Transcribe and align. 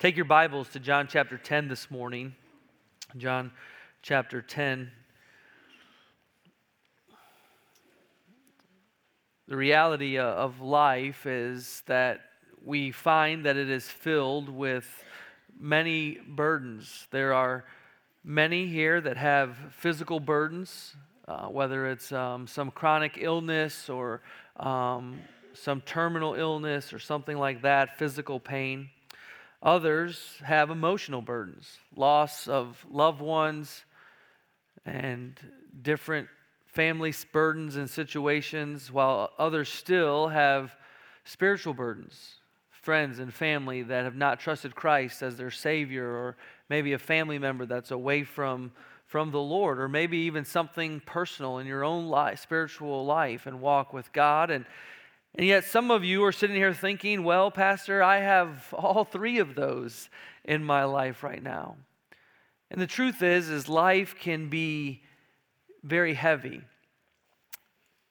Take 0.00 0.16
your 0.16 0.24
Bibles 0.24 0.70
to 0.70 0.80
John 0.80 1.08
chapter 1.10 1.36
10 1.36 1.68
this 1.68 1.90
morning. 1.90 2.34
John 3.18 3.52
chapter 4.00 4.40
10. 4.40 4.90
The 9.46 9.56
reality 9.58 10.16
uh, 10.16 10.24
of 10.24 10.62
life 10.62 11.26
is 11.26 11.82
that 11.84 12.20
we 12.64 12.92
find 12.92 13.44
that 13.44 13.58
it 13.58 13.68
is 13.68 13.90
filled 13.90 14.48
with 14.48 14.86
many 15.60 16.16
burdens. 16.26 17.06
There 17.10 17.34
are 17.34 17.66
many 18.24 18.68
here 18.68 19.02
that 19.02 19.18
have 19.18 19.54
physical 19.70 20.18
burdens, 20.18 20.96
uh, 21.28 21.48
whether 21.48 21.90
it's 21.90 22.10
um, 22.10 22.46
some 22.46 22.70
chronic 22.70 23.18
illness 23.20 23.90
or 23.90 24.22
um, 24.56 25.20
some 25.52 25.82
terminal 25.82 26.32
illness 26.32 26.94
or 26.94 26.98
something 26.98 27.36
like 27.36 27.60
that, 27.60 27.98
physical 27.98 28.40
pain. 28.40 28.88
Others 29.62 30.36
have 30.42 30.70
emotional 30.70 31.20
burdens, 31.20 31.78
loss 31.94 32.48
of 32.48 32.84
loved 32.90 33.20
ones, 33.20 33.84
and 34.86 35.38
different 35.82 36.28
family 36.66 37.12
burdens 37.32 37.76
and 37.76 37.90
situations, 37.90 38.90
while 38.90 39.30
others 39.38 39.68
still 39.68 40.28
have 40.28 40.74
spiritual 41.24 41.74
burdens, 41.74 42.36
friends 42.70 43.18
and 43.18 43.34
family 43.34 43.82
that 43.82 44.04
have 44.04 44.16
not 44.16 44.40
trusted 44.40 44.74
Christ 44.74 45.22
as 45.22 45.36
their 45.36 45.50
Savior, 45.50 46.08
or 46.08 46.36
maybe 46.70 46.94
a 46.94 46.98
family 46.98 47.38
member 47.38 47.66
that's 47.66 47.90
away 47.90 48.24
from, 48.24 48.72
from 49.04 49.30
the 49.30 49.40
Lord, 49.40 49.78
or 49.78 49.88
maybe 49.88 50.16
even 50.18 50.46
something 50.46 51.00
personal 51.04 51.58
in 51.58 51.66
your 51.66 51.84
own 51.84 52.06
life, 52.06 52.40
spiritual 52.40 53.04
life 53.04 53.44
and 53.44 53.60
walk 53.60 53.92
with 53.92 54.10
God. 54.14 54.50
And, 54.50 54.64
and 55.36 55.46
yet, 55.46 55.64
some 55.64 55.90
of 55.90 56.04
you 56.04 56.24
are 56.24 56.32
sitting 56.32 56.56
here 56.56 56.74
thinking, 56.74 57.22
well, 57.22 57.50
Pastor, 57.50 58.02
I 58.02 58.18
have 58.18 58.72
all 58.72 59.04
three 59.04 59.38
of 59.38 59.54
those 59.54 60.08
in 60.44 60.64
my 60.64 60.84
life 60.84 61.22
right 61.22 61.42
now. 61.42 61.76
And 62.70 62.80
the 62.80 62.86
truth 62.86 63.22
is, 63.22 63.48
is 63.48 63.68
life 63.68 64.16
can 64.18 64.48
be 64.48 65.02
very 65.82 66.14
heavy. 66.14 66.62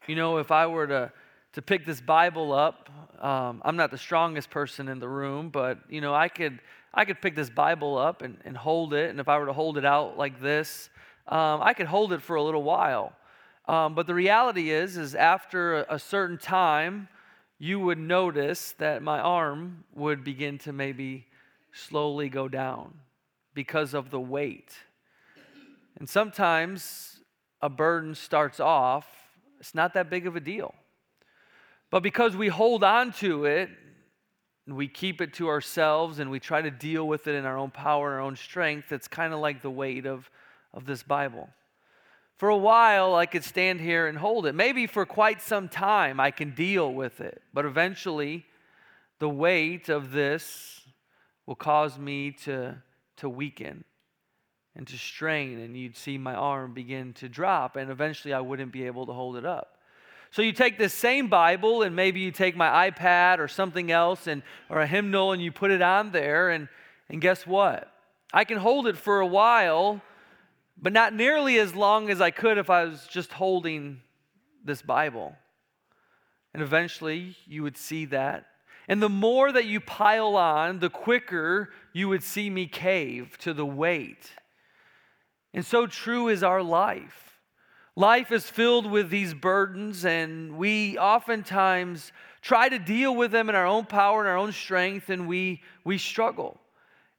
You 0.07 0.15
know, 0.15 0.37
if 0.37 0.49
I 0.49 0.67
were 0.67 0.87
to, 0.87 1.11
to 1.53 1.61
pick 1.61 1.85
this 1.85 2.01
Bible 2.01 2.53
up, 2.53 2.89
um, 3.23 3.61
I'm 3.65 3.75
not 3.75 3.91
the 3.91 3.97
strongest 3.97 4.49
person 4.49 4.87
in 4.87 4.99
the 4.99 5.09
room, 5.09 5.49
but, 5.49 5.79
you 5.89 6.01
know, 6.01 6.15
I 6.15 6.29
could, 6.29 6.59
I 6.93 7.05
could 7.05 7.21
pick 7.21 7.35
this 7.35 7.49
Bible 7.49 7.97
up 7.97 8.21
and, 8.21 8.37
and 8.45 8.55
hold 8.55 8.93
it. 8.93 9.09
And 9.09 9.19
if 9.19 9.27
I 9.27 9.37
were 9.37 9.45
to 9.45 9.53
hold 9.53 9.77
it 9.77 9.85
out 9.85 10.17
like 10.17 10.41
this, 10.41 10.89
um, 11.27 11.61
I 11.61 11.73
could 11.73 11.87
hold 11.87 12.13
it 12.13 12.21
for 12.21 12.37
a 12.37 12.43
little 12.43 12.63
while. 12.63 13.13
Um, 13.69 13.93
but 13.93 14.07
the 14.07 14.15
reality 14.15 14.71
is, 14.71 14.97
is 14.97 15.13
after 15.13 15.83
a 15.83 15.99
certain 15.99 16.39
time, 16.39 17.07
you 17.59 17.79
would 17.79 17.99
notice 17.99 18.71
that 18.79 19.03
my 19.03 19.19
arm 19.19 19.83
would 19.93 20.23
begin 20.23 20.57
to 20.59 20.73
maybe 20.73 21.27
slowly 21.71 22.29
go 22.29 22.47
down 22.47 22.95
because 23.53 23.93
of 23.93 24.09
the 24.09 24.19
weight. 24.19 24.71
And 25.99 26.09
sometimes 26.09 27.19
a 27.61 27.69
burden 27.69 28.15
starts 28.15 28.59
off, 28.59 29.07
it's 29.59 29.75
not 29.75 29.93
that 29.93 30.09
big 30.09 30.25
of 30.25 30.35
a 30.35 30.39
deal. 30.39 30.73
But 31.91 32.01
because 32.01 32.35
we 32.35 32.47
hold 32.47 32.83
on 32.83 33.11
to 33.19 33.45
it, 33.45 33.69
and 34.65 34.75
we 34.75 34.87
keep 34.87 35.21
it 35.21 35.33
to 35.35 35.47
ourselves 35.47 36.17
and 36.17 36.31
we 36.31 36.39
try 36.39 36.63
to 36.63 36.71
deal 36.71 37.07
with 37.07 37.27
it 37.27 37.35
in 37.35 37.45
our 37.45 37.57
own 37.57 37.69
power 37.69 38.13
our 38.13 38.19
own 38.19 38.35
strength, 38.35 38.91
it's 38.91 39.07
kind 39.07 39.31
of 39.31 39.39
like 39.39 39.61
the 39.61 39.69
weight 39.69 40.07
of, 40.07 40.27
of 40.73 40.85
this 40.85 41.03
Bible. 41.03 41.49
For 42.39 42.47
a 42.47 42.57
while, 42.57 43.15
I 43.15 43.25
could 43.25 43.43
stand 43.43 43.81
here 43.81 44.07
and 44.07 44.17
hold 44.17 44.45
it. 44.45 44.55
Maybe 44.55 44.87
for 44.87 45.05
quite 45.05 45.41
some 45.41 45.67
time, 45.67 46.21
I 46.21 46.31
can 46.31 46.51
deal 46.51 46.93
with 46.93 47.19
it. 47.19 47.41
But 47.53 47.65
eventually, 47.65 48.45
the 49.19 49.27
weight 49.27 49.89
of 49.89 50.11
this 50.11 50.79
will 51.45 51.55
cause 51.55 51.99
me 51.99 52.31
to, 52.45 52.81
to 53.17 53.27
weaken 53.27 53.83
and 54.73 54.87
to 54.87 54.97
strain, 54.97 55.59
and 55.59 55.75
you'd 55.75 55.97
see 55.97 56.17
my 56.17 56.33
arm 56.33 56.73
begin 56.73 57.11
to 57.15 57.27
drop, 57.27 57.75
and 57.75 57.91
eventually 57.91 58.33
I 58.33 58.39
wouldn't 58.39 58.71
be 58.71 58.85
able 58.85 59.05
to 59.07 59.11
hold 59.11 59.35
it 59.35 59.45
up. 59.45 59.77
So 60.31 60.41
you 60.41 60.53
take 60.53 60.77
this 60.77 60.93
same 60.93 61.27
Bible, 61.27 61.81
and 61.81 61.93
maybe 61.93 62.21
you 62.21 62.31
take 62.31 62.55
my 62.55 62.89
iPad 62.89 63.39
or 63.39 63.49
something 63.49 63.91
else, 63.91 64.27
and 64.27 64.43
or 64.69 64.79
a 64.79 64.87
hymnal, 64.87 65.33
and 65.33 65.41
you 65.41 65.51
put 65.51 65.71
it 65.71 65.81
on 65.81 66.13
there, 66.13 66.51
and 66.51 66.69
and 67.09 67.19
guess 67.19 67.45
what? 67.45 67.91
I 68.31 68.45
can 68.45 68.59
hold 68.59 68.87
it 68.87 68.95
for 68.95 69.19
a 69.19 69.27
while, 69.27 70.01
but 70.81 70.93
not 70.93 71.13
nearly 71.13 71.59
as 71.59 71.75
long 71.75 72.09
as 72.09 72.21
I 72.21 72.31
could 72.31 72.57
if 72.57 72.69
I 72.69 72.85
was 72.85 73.07
just 73.07 73.33
holding 73.33 74.01
this 74.63 74.81
Bible. 74.81 75.35
And 76.53 76.63
eventually, 76.63 77.35
you 77.45 77.63
would 77.63 77.77
see 77.77 78.05
that. 78.05 78.45
And 78.87 79.01
the 79.01 79.09
more 79.09 79.51
that 79.51 79.65
you 79.65 79.79
pile 79.79 80.35
on, 80.35 80.79
the 80.79 80.89
quicker 80.89 81.69
you 81.93 82.09
would 82.09 82.23
see 82.23 82.49
me 82.49 82.65
cave 82.65 83.37
to 83.39 83.53
the 83.53 83.65
weight 83.65 84.31
and 85.53 85.65
so 85.65 85.87
true 85.87 86.27
is 86.27 86.43
our 86.43 86.61
life. 86.61 87.37
Life 87.95 88.31
is 88.31 88.49
filled 88.49 88.89
with 88.89 89.09
these 89.09 89.33
burdens, 89.33 90.05
and 90.05 90.57
we 90.57 90.97
oftentimes 90.97 92.11
try 92.41 92.69
to 92.69 92.79
deal 92.79 93.15
with 93.15 93.31
them 93.31 93.49
in 93.49 93.55
our 93.55 93.65
own 93.65 93.85
power 93.85 94.21
and 94.21 94.29
our 94.29 94.37
own 94.37 94.51
strength, 94.51 95.09
and 95.09 95.27
we, 95.27 95.61
we 95.83 95.97
struggle. 95.97 96.59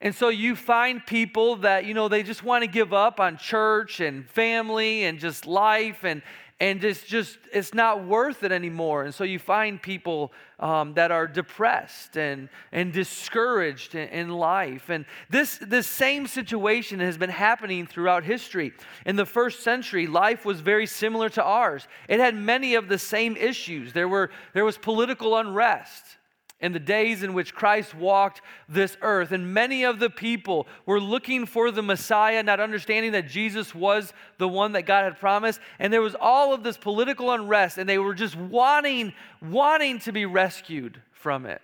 And 0.02 0.14
so 0.14 0.30
you 0.30 0.56
find 0.56 1.04
people 1.04 1.56
that, 1.56 1.84
you 1.84 1.92
know, 1.92 2.08
they 2.08 2.22
just 2.22 2.42
want 2.42 2.62
to 2.62 2.68
give 2.68 2.94
up 2.94 3.20
on 3.20 3.36
church 3.36 4.00
and 4.00 4.28
family 4.30 5.04
and 5.04 5.18
just 5.18 5.46
life, 5.46 6.04
and, 6.04 6.22
and 6.58 6.82
it's 6.82 7.02
just 7.02 7.36
it's 7.52 7.74
not 7.74 8.06
worth 8.06 8.42
it 8.42 8.50
anymore. 8.50 9.04
And 9.04 9.14
so 9.14 9.24
you 9.24 9.38
find 9.38 9.80
people 9.80 10.32
um, 10.58 10.94
that 10.94 11.10
are 11.10 11.26
depressed 11.26 12.16
and, 12.16 12.48
and 12.72 12.92
discouraged 12.92 13.94
in, 13.94 14.08
in, 14.08 14.28
life. 14.30 14.88
And 14.88 15.04
this, 15.28 15.58
this 15.58 15.86
same 15.86 16.26
situation 16.26 17.00
has 17.00 17.18
been 17.18 17.30
happening 17.30 17.86
throughout 17.86 18.24
history. 18.24 18.72
In 19.04 19.16
the 19.16 19.26
first 19.26 19.60
century 19.60 20.06
life 20.06 20.44
was 20.44 20.60
very 20.60 20.86
similar 20.86 21.28
to 21.30 21.42
ours. 21.42 21.88
It 22.08 22.20
had 22.20 22.34
many 22.34 22.74
of 22.74 22.88
the 22.88 22.98
same 22.98 23.36
issues. 23.36 23.92
There, 23.92 24.08
were, 24.08 24.30
there 24.54 24.64
was 24.64 24.78
political 24.78 25.36
unrest 25.36 26.18
in 26.60 26.72
the 26.72 26.78
days 26.78 27.22
in 27.22 27.32
which 27.32 27.54
Christ 27.54 27.94
walked 27.94 28.42
this 28.68 28.96
earth. 29.00 29.32
And 29.32 29.54
many 29.54 29.84
of 29.84 29.98
the 29.98 30.10
people 30.10 30.66
were 30.86 31.00
looking 31.00 31.46
for 31.46 31.70
the 31.70 31.82
Messiah, 31.82 32.42
not 32.42 32.60
understanding 32.60 33.12
that 33.12 33.28
Jesus 33.28 33.74
was 33.74 34.12
the 34.38 34.48
one 34.48 34.72
that 34.72 34.82
God 34.82 35.04
had 35.04 35.18
promised. 35.18 35.60
And 35.78 35.92
there 35.92 36.02
was 36.02 36.16
all 36.20 36.52
of 36.52 36.62
this 36.62 36.76
political 36.76 37.30
unrest, 37.30 37.78
and 37.78 37.88
they 37.88 37.98
were 37.98 38.14
just 38.14 38.36
wanting, 38.36 39.12
wanting 39.40 39.98
to 40.00 40.12
be 40.12 40.26
rescued 40.26 41.00
from 41.12 41.46
it. 41.46 41.62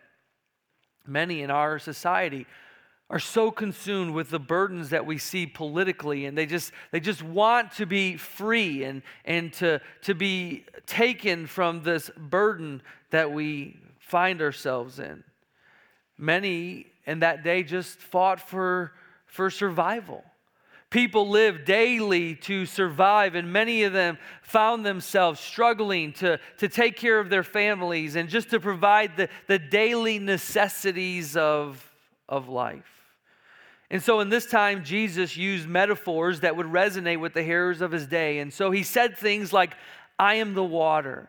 Many 1.06 1.42
in 1.42 1.50
our 1.50 1.78
society 1.78 2.46
are 3.08 3.18
so 3.20 3.50
consumed 3.50 4.14
with 4.14 4.30
the 4.30 4.38
burdens 4.38 4.90
that 4.90 5.06
we 5.06 5.16
see 5.16 5.46
politically 5.46 6.26
and 6.26 6.36
they 6.36 6.44
just 6.44 6.72
they 6.90 6.98
just 6.98 7.22
want 7.22 7.70
to 7.70 7.86
be 7.86 8.16
free 8.16 8.82
and 8.82 9.00
and 9.24 9.52
to 9.52 9.80
to 10.02 10.12
be 10.12 10.64
taken 10.86 11.46
from 11.46 11.84
this 11.84 12.10
burden 12.16 12.82
that 13.10 13.30
we 13.30 13.78
find 14.06 14.40
ourselves 14.40 15.00
in. 15.00 15.24
Many 16.16 16.86
in 17.06 17.20
that 17.20 17.42
day 17.42 17.64
just 17.64 17.98
fought 17.98 18.40
for, 18.40 18.92
for 19.26 19.50
survival. 19.50 20.22
People 20.90 21.28
lived 21.28 21.64
daily 21.64 22.36
to 22.36 22.64
survive, 22.64 23.34
and 23.34 23.52
many 23.52 23.82
of 23.82 23.92
them 23.92 24.16
found 24.42 24.86
themselves 24.86 25.40
struggling 25.40 26.12
to, 26.14 26.38
to 26.58 26.68
take 26.68 26.96
care 26.96 27.18
of 27.18 27.28
their 27.28 27.42
families 27.42 28.14
and 28.14 28.28
just 28.28 28.50
to 28.50 28.60
provide 28.60 29.16
the, 29.16 29.28
the 29.48 29.58
daily 29.58 30.20
necessities 30.20 31.36
of, 31.36 31.84
of 32.28 32.48
life. 32.48 32.84
And 33.90 34.00
so, 34.00 34.20
in 34.20 34.28
this 34.28 34.46
time, 34.46 34.84
Jesus 34.84 35.36
used 35.36 35.68
metaphors 35.68 36.40
that 36.40 36.56
would 36.56 36.66
resonate 36.66 37.20
with 37.20 37.34
the 37.34 37.42
hearers 37.42 37.80
of 37.80 37.90
his 37.90 38.06
day. 38.06 38.38
And 38.38 38.52
so, 38.52 38.70
he 38.70 38.84
said 38.84 39.18
things 39.18 39.52
like, 39.52 39.74
I 40.18 40.36
am 40.36 40.54
the 40.54 40.64
water. 40.64 41.28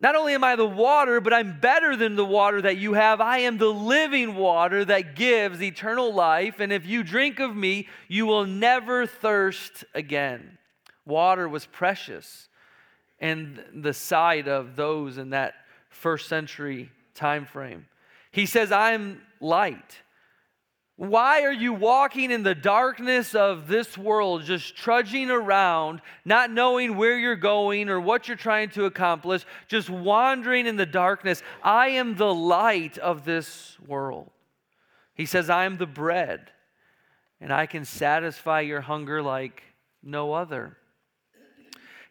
Not 0.00 0.14
only 0.14 0.34
am 0.34 0.44
I 0.44 0.54
the 0.54 0.66
water, 0.66 1.20
but 1.20 1.32
I'm 1.32 1.58
better 1.58 1.96
than 1.96 2.14
the 2.14 2.24
water 2.24 2.62
that 2.62 2.76
you 2.76 2.92
have. 2.94 3.20
I 3.20 3.38
am 3.38 3.58
the 3.58 3.72
living 3.72 4.36
water 4.36 4.84
that 4.84 5.16
gives 5.16 5.60
eternal 5.60 6.14
life. 6.14 6.60
And 6.60 6.72
if 6.72 6.86
you 6.86 7.02
drink 7.02 7.40
of 7.40 7.56
me, 7.56 7.88
you 8.06 8.26
will 8.26 8.46
never 8.46 9.06
thirst 9.06 9.84
again. 9.94 10.58
Water 11.04 11.48
was 11.48 11.66
precious 11.66 12.48
in 13.18 13.60
the 13.74 13.92
sight 13.92 14.46
of 14.46 14.76
those 14.76 15.18
in 15.18 15.30
that 15.30 15.54
first 15.90 16.28
century 16.28 16.92
time 17.14 17.44
frame. 17.44 17.86
He 18.30 18.46
says, 18.46 18.70
I 18.70 18.92
am 18.92 19.20
light. 19.40 19.98
Why 20.98 21.42
are 21.42 21.52
you 21.52 21.74
walking 21.74 22.32
in 22.32 22.42
the 22.42 22.56
darkness 22.56 23.32
of 23.32 23.68
this 23.68 23.96
world, 23.96 24.42
just 24.42 24.74
trudging 24.74 25.30
around, 25.30 26.02
not 26.24 26.50
knowing 26.50 26.96
where 26.96 27.16
you're 27.16 27.36
going 27.36 27.88
or 27.88 28.00
what 28.00 28.26
you're 28.26 28.36
trying 28.36 28.70
to 28.70 28.84
accomplish, 28.84 29.46
just 29.68 29.88
wandering 29.88 30.66
in 30.66 30.74
the 30.74 30.84
darkness? 30.84 31.40
I 31.62 31.90
am 31.90 32.16
the 32.16 32.34
light 32.34 32.98
of 32.98 33.24
this 33.24 33.76
world. 33.86 34.32
He 35.14 35.24
says, 35.24 35.48
I 35.48 35.66
am 35.66 35.76
the 35.76 35.86
bread, 35.86 36.50
and 37.40 37.52
I 37.52 37.66
can 37.66 37.84
satisfy 37.84 38.62
your 38.62 38.80
hunger 38.80 39.22
like 39.22 39.62
no 40.02 40.32
other. 40.32 40.78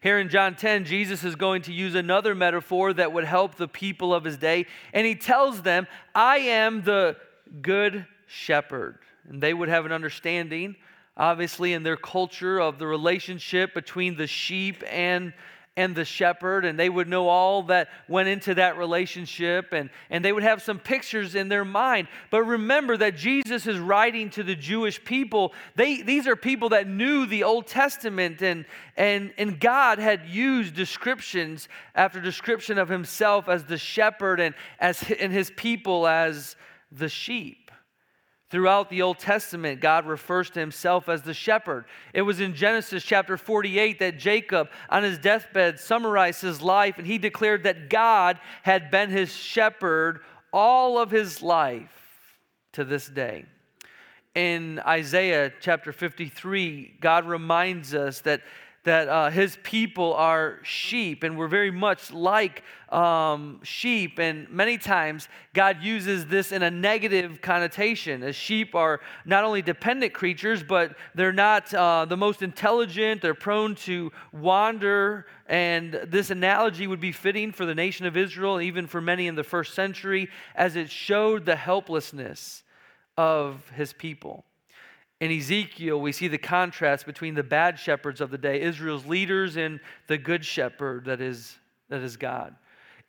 Here 0.00 0.18
in 0.18 0.30
John 0.30 0.54
10, 0.54 0.86
Jesus 0.86 1.24
is 1.24 1.36
going 1.36 1.60
to 1.62 1.74
use 1.74 1.94
another 1.94 2.34
metaphor 2.34 2.94
that 2.94 3.12
would 3.12 3.24
help 3.24 3.56
the 3.56 3.68
people 3.68 4.14
of 4.14 4.24
his 4.24 4.38
day, 4.38 4.64
and 4.94 5.06
he 5.06 5.14
tells 5.14 5.60
them, 5.60 5.86
I 6.14 6.38
am 6.38 6.84
the 6.84 7.18
good 7.60 8.06
shepherd. 8.28 8.98
And 9.28 9.42
they 9.42 9.52
would 9.52 9.68
have 9.68 9.84
an 9.84 9.92
understanding, 9.92 10.76
obviously, 11.16 11.72
in 11.72 11.82
their 11.82 11.96
culture 11.96 12.60
of 12.60 12.78
the 12.78 12.86
relationship 12.86 13.74
between 13.74 14.16
the 14.16 14.26
sheep 14.26 14.82
and 14.88 15.32
and 15.78 15.94
the 15.94 16.04
shepherd, 16.04 16.64
and 16.64 16.76
they 16.76 16.88
would 16.88 17.06
know 17.06 17.28
all 17.28 17.62
that 17.62 17.88
went 18.08 18.28
into 18.28 18.52
that 18.52 18.76
relationship, 18.76 19.72
and, 19.72 19.90
and 20.10 20.24
they 20.24 20.32
would 20.32 20.42
have 20.42 20.60
some 20.60 20.76
pictures 20.76 21.36
in 21.36 21.48
their 21.48 21.64
mind. 21.64 22.08
But 22.32 22.42
remember 22.42 22.96
that 22.96 23.16
Jesus 23.16 23.64
is 23.64 23.78
writing 23.78 24.28
to 24.30 24.42
the 24.42 24.56
Jewish 24.56 25.02
people. 25.04 25.52
They, 25.76 26.02
these 26.02 26.26
are 26.26 26.34
people 26.34 26.70
that 26.70 26.88
knew 26.88 27.26
the 27.26 27.44
Old 27.44 27.68
Testament, 27.68 28.42
and, 28.42 28.64
and, 28.96 29.32
and 29.38 29.60
God 29.60 30.00
had 30.00 30.26
used 30.26 30.74
descriptions 30.74 31.68
after 31.94 32.20
description 32.20 32.76
of 32.76 32.88
himself 32.88 33.48
as 33.48 33.62
the 33.62 33.78
shepherd 33.78 34.40
and, 34.40 34.56
as, 34.80 35.00
and 35.08 35.32
his 35.32 35.52
people 35.52 36.08
as 36.08 36.56
the 36.90 37.08
sheep. 37.08 37.70
Throughout 38.50 38.88
the 38.88 39.02
Old 39.02 39.18
Testament, 39.18 39.80
God 39.80 40.06
refers 40.06 40.48
to 40.50 40.60
himself 40.60 41.08
as 41.08 41.20
the 41.20 41.34
shepherd. 41.34 41.84
It 42.14 42.22
was 42.22 42.40
in 42.40 42.54
Genesis 42.54 43.04
chapter 43.04 43.36
48 43.36 43.98
that 43.98 44.18
Jacob, 44.18 44.70
on 44.88 45.02
his 45.02 45.18
deathbed, 45.18 45.78
summarized 45.78 46.40
his 46.40 46.62
life 46.62 46.96
and 46.96 47.06
he 47.06 47.18
declared 47.18 47.64
that 47.64 47.90
God 47.90 48.38
had 48.62 48.90
been 48.90 49.10
his 49.10 49.34
shepherd 49.34 50.20
all 50.50 50.98
of 50.98 51.10
his 51.10 51.42
life 51.42 52.38
to 52.72 52.84
this 52.84 53.06
day. 53.06 53.44
In 54.34 54.78
Isaiah 54.86 55.52
chapter 55.60 55.92
53, 55.92 56.96
God 57.00 57.26
reminds 57.26 57.94
us 57.94 58.20
that 58.20 58.40
that 58.84 59.08
uh, 59.08 59.30
his 59.30 59.58
people 59.62 60.14
are 60.14 60.60
sheep, 60.62 61.22
and 61.22 61.36
we're 61.36 61.48
very 61.48 61.70
much 61.70 62.10
like 62.10 62.62
um, 62.90 63.60
sheep. 63.62 64.18
And 64.18 64.48
many 64.48 64.78
times, 64.78 65.28
God 65.52 65.82
uses 65.82 66.26
this 66.26 66.52
in 66.52 66.62
a 66.62 66.70
negative 66.70 67.40
connotation, 67.42 68.22
as 68.22 68.34
sheep 68.34 68.74
are 68.74 69.00
not 69.24 69.44
only 69.44 69.62
dependent 69.62 70.14
creatures, 70.14 70.62
but 70.62 70.96
they're 71.14 71.32
not 71.32 71.72
uh, 71.74 72.06
the 72.06 72.16
most 72.16 72.40
intelligent. 72.42 73.20
They're 73.20 73.34
prone 73.34 73.74
to 73.76 74.10
wander. 74.32 75.26
And 75.46 75.92
this 76.06 76.30
analogy 76.30 76.86
would 76.86 77.00
be 77.00 77.12
fitting 77.12 77.52
for 77.52 77.66
the 77.66 77.74
nation 77.74 78.06
of 78.06 78.16
Israel, 78.16 78.60
even 78.60 78.86
for 78.86 79.00
many 79.00 79.26
in 79.26 79.34
the 79.34 79.44
first 79.44 79.74
century, 79.74 80.28
as 80.54 80.76
it 80.76 80.90
showed 80.90 81.44
the 81.44 81.56
helplessness 81.56 82.62
of 83.16 83.68
his 83.70 83.92
people. 83.92 84.44
In 85.20 85.32
Ezekiel, 85.32 86.00
we 86.00 86.12
see 86.12 86.28
the 86.28 86.38
contrast 86.38 87.04
between 87.04 87.34
the 87.34 87.42
bad 87.42 87.78
shepherds 87.78 88.20
of 88.20 88.30
the 88.30 88.38
day, 88.38 88.60
Israel's 88.60 89.04
leaders, 89.04 89.56
and 89.56 89.80
the 90.06 90.16
good 90.16 90.44
shepherd 90.44 91.06
that 91.06 91.20
is, 91.20 91.56
that 91.88 92.02
is 92.02 92.16
God. 92.16 92.54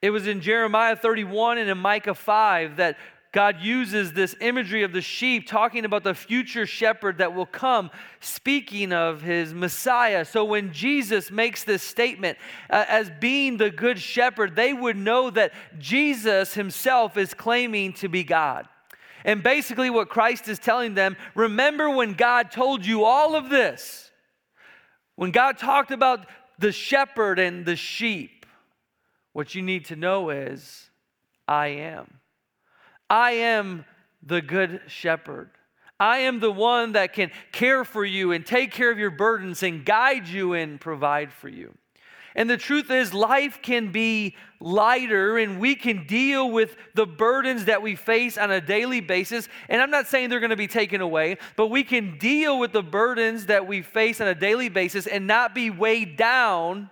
It 0.01 0.09
was 0.09 0.27
in 0.27 0.41
Jeremiah 0.41 0.95
31 0.95 1.59
and 1.59 1.69
in 1.69 1.77
Micah 1.77 2.15
5 2.15 2.77
that 2.77 2.97
God 3.31 3.61
uses 3.61 4.11
this 4.11 4.35
imagery 4.41 4.81
of 4.81 4.91
the 4.91 5.01
sheep, 5.01 5.47
talking 5.47 5.85
about 5.85 6.03
the 6.03 6.15
future 6.15 6.65
shepherd 6.65 7.19
that 7.19 7.35
will 7.35 7.45
come, 7.45 7.91
speaking 8.21 8.91
of 8.91 9.21
his 9.21 9.53
Messiah. 9.53 10.25
So 10.25 10.45
when 10.45 10.73
Jesus 10.73 11.29
makes 11.29 11.63
this 11.63 11.83
statement 11.83 12.39
uh, 12.71 12.85
as 12.87 13.11
being 13.19 13.57
the 13.57 13.69
good 13.69 13.99
shepherd, 13.99 14.55
they 14.55 14.73
would 14.73 14.97
know 14.97 15.29
that 15.29 15.51
Jesus 15.77 16.55
himself 16.55 17.17
is 17.17 17.35
claiming 17.35 17.93
to 17.93 18.09
be 18.09 18.23
God. 18.23 18.67
And 19.25 19.43
basically, 19.43 19.89
what 19.89 20.09
Christ 20.09 20.47
is 20.47 20.59
telling 20.59 20.93
them 20.93 21.17
remember 21.35 21.89
when 21.89 22.13
God 22.13 22.51
told 22.51 22.85
you 22.85 23.03
all 23.03 23.35
of 23.35 23.49
this? 23.49 24.11
When 25.15 25.31
God 25.31 25.57
talked 25.57 25.91
about 25.91 26.25
the 26.59 26.71
shepherd 26.71 27.39
and 27.39 27.65
the 27.65 27.75
sheep, 27.75 28.45
what 29.33 29.55
you 29.55 29.61
need 29.61 29.85
to 29.85 29.95
know 29.95 30.29
is 30.29 30.89
I 31.47 31.67
am. 31.67 32.19
I 33.09 33.31
am 33.31 33.85
the 34.21 34.41
good 34.41 34.81
shepherd. 34.87 35.49
I 35.99 36.19
am 36.19 36.39
the 36.39 36.51
one 36.51 36.93
that 36.93 37.13
can 37.13 37.31
care 37.51 37.83
for 37.83 38.05
you 38.05 38.31
and 38.31 38.45
take 38.45 38.71
care 38.71 38.91
of 38.91 38.97
your 38.97 39.11
burdens 39.11 39.63
and 39.63 39.83
guide 39.83 40.27
you 40.27 40.53
and 40.53 40.79
provide 40.79 41.33
for 41.33 41.49
you. 41.49 41.73
And 42.39 42.49
the 42.49 42.55
truth 42.55 42.89
is, 42.89 43.13
life 43.13 43.59
can 43.61 43.91
be 43.91 44.33
lighter 44.61 45.37
and 45.37 45.59
we 45.59 45.75
can 45.75 46.07
deal 46.07 46.49
with 46.49 46.77
the 46.95 47.05
burdens 47.05 47.65
that 47.65 47.81
we 47.81 47.97
face 47.97 48.37
on 48.37 48.49
a 48.49 48.61
daily 48.61 49.01
basis. 49.01 49.49
And 49.67 49.81
I'm 49.81 49.91
not 49.91 50.07
saying 50.07 50.29
they're 50.29 50.39
going 50.39 50.49
to 50.51 50.55
be 50.55 50.65
taken 50.65 51.01
away, 51.01 51.37
but 51.57 51.67
we 51.67 51.83
can 51.83 52.17
deal 52.17 52.57
with 52.57 52.71
the 52.71 52.81
burdens 52.81 53.47
that 53.47 53.67
we 53.67 53.81
face 53.81 54.21
on 54.21 54.27
a 54.29 54.33
daily 54.33 54.69
basis 54.69 55.05
and 55.05 55.27
not 55.27 55.53
be 55.53 55.69
weighed 55.69 56.15
down 56.15 56.89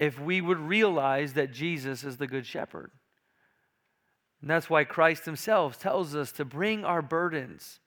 if 0.00 0.20
we 0.20 0.40
would 0.40 0.58
realize 0.58 1.34
that 1.34 1.52
Jesus 1.52 2.02
is 2.02 2.16
the 2.16 2.26
Good 2.26 2.46
Shepherd. 2.46 2.90
And 4.40 4.50
that's 4.50 4.68
why 4.68 4.82
Christ 4.82 5.24
Himself 5.24 5.78
tells 5.78 6.16
us 6.16 6.32
to 6.32 6.44
bring 6.44 6.84
our 6.84 7.00
burdens, 7.00 7.78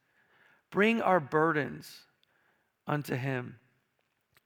bring 0.72 1.02
our 1.02 1.20
burdens 1.20 2.06
unto 2.88 3.16
Him. 3.16 3.58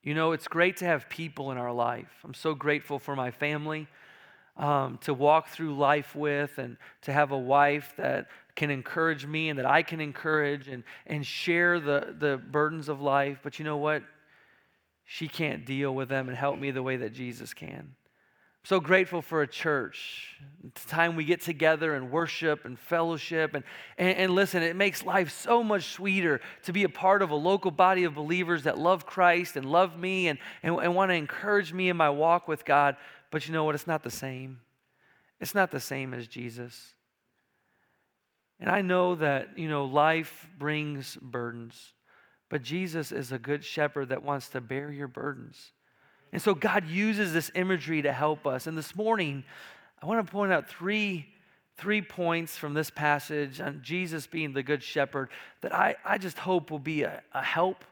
You 0.06 0.14
know, 0.14 0.34
it's 0.34 0.48
great 0.48 0.78
to 0.78 0.86
have 0.86 1.10
people 1.10 1.52
in 1.52 1.58
our 1.58 1.74
life. 1.74 2.22
I'm 2.24 2.36
so 2.36 2.54
grateful 2.54 3.00
for 3.00 3.16
my 3.16 3.32
family 3.32 3.88
um, 4.56 5.00
to 5.02 5.16
walk 5.16 5.50
through 5.50 5.76
life 5.76 6.16
with 6.16 6.60
and 6.60 6.78
to 7.02 7.12
have 7.12 7.32
a 7.32 7.38
wife 7.38 7.92
that 7.98 8.28
can 8.56 8.70
encourage 8.70 9.26
me 9.26 9.50
and 9.50 9.58
that 9.58 9.66
I 9.66 9.82
can 9.82 10.00
encourage 10.00 10.68
and, 10.68 10.84
and 11.08 11.26
share 11.26 11.80
the, 11.80 12.16
the 12.18 12.38
burdens 12.38 12.88
of 12.88 13.02
life. 13.02 13.40
But 13.42 13.58
you 13.58 13.66
know 13.66 13.78
what? 13.78 14.04
She 15.06 15.28
can't 15.28 15.66
deal 15.66 15.94
with 15.94 16.08
them 16.08 16.30
and 16.30 16.38
help 16.38 16.60
me 16.60 16.70
the 16.70 16.84
way 16.84 16.98
that 16.98 17.12
Jesus 17.12 17.56
can 17.56 17.96
so 18.66 18.80
grateful 18.80 19.22
for 19.22 19.44
a 19.44 19.48
church. 19.48 20.36
It's 20.66 20.84
time 20.86 21.16
we 21.16 21.24
get 21.24 21.40
together 21.42 21.94
and 21.94 22.10
worship 22.10 22.66
and 22.66 22.80
fellowship. 22.80 23.54
And, 23.54 23.64
and, 24.00 24.18
and, 24.18 24.34
listen, 24.34 24.64
it 24.64 24.76
makes 24.76 25.06
life 25.06 25.30
so 25.30 25.64
much 25.64 25.84
sweeter 25.92 26.42
to 26.64 26.74
be 26.74 26.84
a 26.84 26.90
part 26.90 27.22
of 27.22 27.30
a 27.30 27.36
local 27.36 27.70
body 27.70 28.06
of 28.06 28.16
believers 28.16 28.64
that 28.64 28.80
love 28.80 29.06
Christ 29.06 29.56
and 29.56 29.66
love 29.68 30.00
me 30.00 30.30
and, 30.30 30.40
and, 30.64 30.76
and 30.80 30.96
want 30.96 31.12
to 31.12 31.16
encourage 31.16 31.74
me 31.74 31.90
in 31.90 31.98
my 31.98 32.10
walk 32.10 32.48
with 32.48 32.66
God. 32.66 32.98
But 33.30 33.48
you 33.48 33.54
know 33.54 33.64
what? 33.66 33.76
It's 33.76 33.86
not 33.86 34.02
the 34.02 34.10
same. 34.10 34.60
It's 35.40 35.54
not 35.54 35.70
the 35.70 35.80
same 35.80 36.16
as 36.16 36.28
Jesus. 36.28 36.96
And 38.60 38.70
I 38.70 38.82
know 38.82 39.14
that, 39.16 39.60
you 39.60 39.70
know, 39.70 39.86
life 39.86 40.50
brings 40.58 41.18
burdens, 41.22 41.94
but 42.50 42.64
Jesus 42.64 43.12
is 43.12 43.32
a 43.32 43.38
good 43.38 43.64
shepherd 43.64 44.10
that 44.10 44.24
wants 44.24 44.50
to 44.50 44.62
bear 44.62 44.92
your 44.92 45.08
burdens. 45.08 45.72
And 46.36 46.42
so 46.42 46.54
God 46.54 46.86
uses 46.86 47.32
this 47.32 47.50
imagery 47.56 48.02
to 48.02 48.12
help 48.12 48.46
us. 48.46 48.68
And 48.68 48.78
this 48.78 48.94
morning, 48.94 49.46
I 50.04 50.06
want 50.06 50.28
to 50.28 50.30
point 50.30 50.52
out 50.52 50.68
three, 50.68 51.28
three 51.78 52.02
points 52.02 52.58
from 52.58 52.74
this 52.74 52.90
passage 52.90 53.62
on 53.62 53.80
Jesus 53.82 54.28
being 54.28 54.52
the 54.52 54.62
good 54.62 54.84
shepherd 54.84 55.30
that 55.62 55.74
I, 55.74 55.96
I 56.04 56.18
just 56.18 56.38
hope 56.38 56.72
will 56.72 56.78
be 56.78 57.04
a, 57.04 57.24
a 57.34 57.42
help 57.42 57.86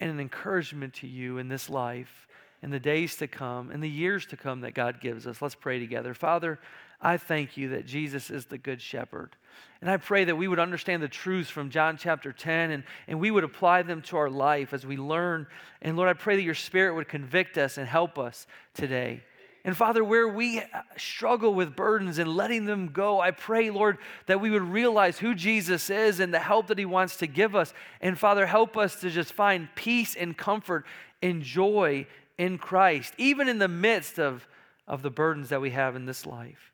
and 0.00 0.10
an 0.10 0.18
encouragement 0.18 0.94
to 0.94 1.06
you 1.06 1.38
in 1.38 1.46
this 1.46 1.70
life, 1.70 2.26
in 2.64 2.70
the 2.70 2.80
days 2.80 3.14
to 3.18 3.28
come, 3.28 3.70
in 3.70 3.80
the 3.80 3.88
years 3.88 4.26
to 4.26 4.36
come 4.36 4.62
that 4.62 4.74
God 4.74 5.00
gives 5.00 5.24
us. 5.24 5.40
Let's 5.40 5.54
pray 5.54 5.78
together. 5.78 6.14
Father, 6.14 6.58
I 7.00 7.16
thank 7.16 7.56
you 7.56 7.68
that 7.68 7.86
Jesus 7.86 8.28
is 8.28 8.46
the 8.46 8.58
good 8.58 8.82
shepherd. 8.82 9.36
And 9.80 9.90
I 9.90 9.96
pray 9.98 10.24
that 10.24 10.36
we 10.36 10.48
would 10.48 10.58
understand 10.58 11.02
the 11.02 11.08
truths 11.08 11.50
from 11.50 11.70
John 11.70 11.96
chapter 11.98 12.32
10 12.32 12.70
and, 12.70 12.84
and 13.06 13.20
we 13.20 13.30
would 13.30 13.44
apply 13.44 13.82
them 13.82 14.00
to 14.02 14.16
our 14.16 14.30
life 14.30 14.72
as 14.72 14.86
we 14.86 14.96
learn. 14.96 15.46
And 15.82 15.96
Lord, 15.96 16.08
I 16.08 16.14
pray 16.14 16.36
that 16.36 16.42
your 16.42 16.54
spirit 16.54 16.94
would 16.94 17.08
convict 17.08 17.58
us 17.58 17.76
and 17.76 17.86
help 17.86 18.18
us 18.18 18.46
today. 18.72 19.22
And 19.66 19.74
Father, 19.74 20.04
where 20.04 20.28
we 20.28 20.62
struggle 20.98 21.54
with 21.54 21.74
burdens 21.74 22.18
and 22.18 22.36
letting 22.36 22.66
them 22.66 22.88
go, 22.88 23.20
I 23.20 23.30
pray, 23.30 23.70
Lord, 23.70 23.96
that 24.26 24.40
we 24.40 24.50
would 24.50 24.62
realize 24.62 25.18
who 25.18 25.34
Jesus 25.34 25.88
is 25.88 26.20
and 26.20 26.34
the 26.34 26.38
help 26.38 26.66
that 26.66 26.78
he 26.78 26.84
wants 26.84 27.16
to 27.18 27.26
give 27.26 27.56
us. 27.56 27.72
And 28.02 28.18
Father, 28.18 28.44
help 28.44 28.76
us 28.76 28.96
to 29.00 29.08
just 29.08 29.32
find 29.32 29.68
peace 29.74 30.14
and 30.16 30.36
comfort 30.36 30.84
and 31.22 31.42
joy 31.42 32.06
in 32.36 32.58
Christ, 32.58 33.14
even 33.16 33.48
in 33.48 33.58
the 33.58 33.68
midst 33.68 34.18
of, 34.18 34.46
of 34.86 35.00
the 35.00 35.10
burdens 35.10 35.48
that 35.48 35.62
we 35.62 35.70
have 35.70 35.96
in 35.96 36.04
this 36.04 36.26
life. 36.26 36.72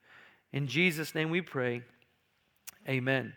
In 0.52 0.66
Jesus' 0.66 1.14
name 1.14 1.30
we 1.30 1.42
pray. 1.42 1.82
Amen. 2.88 3.34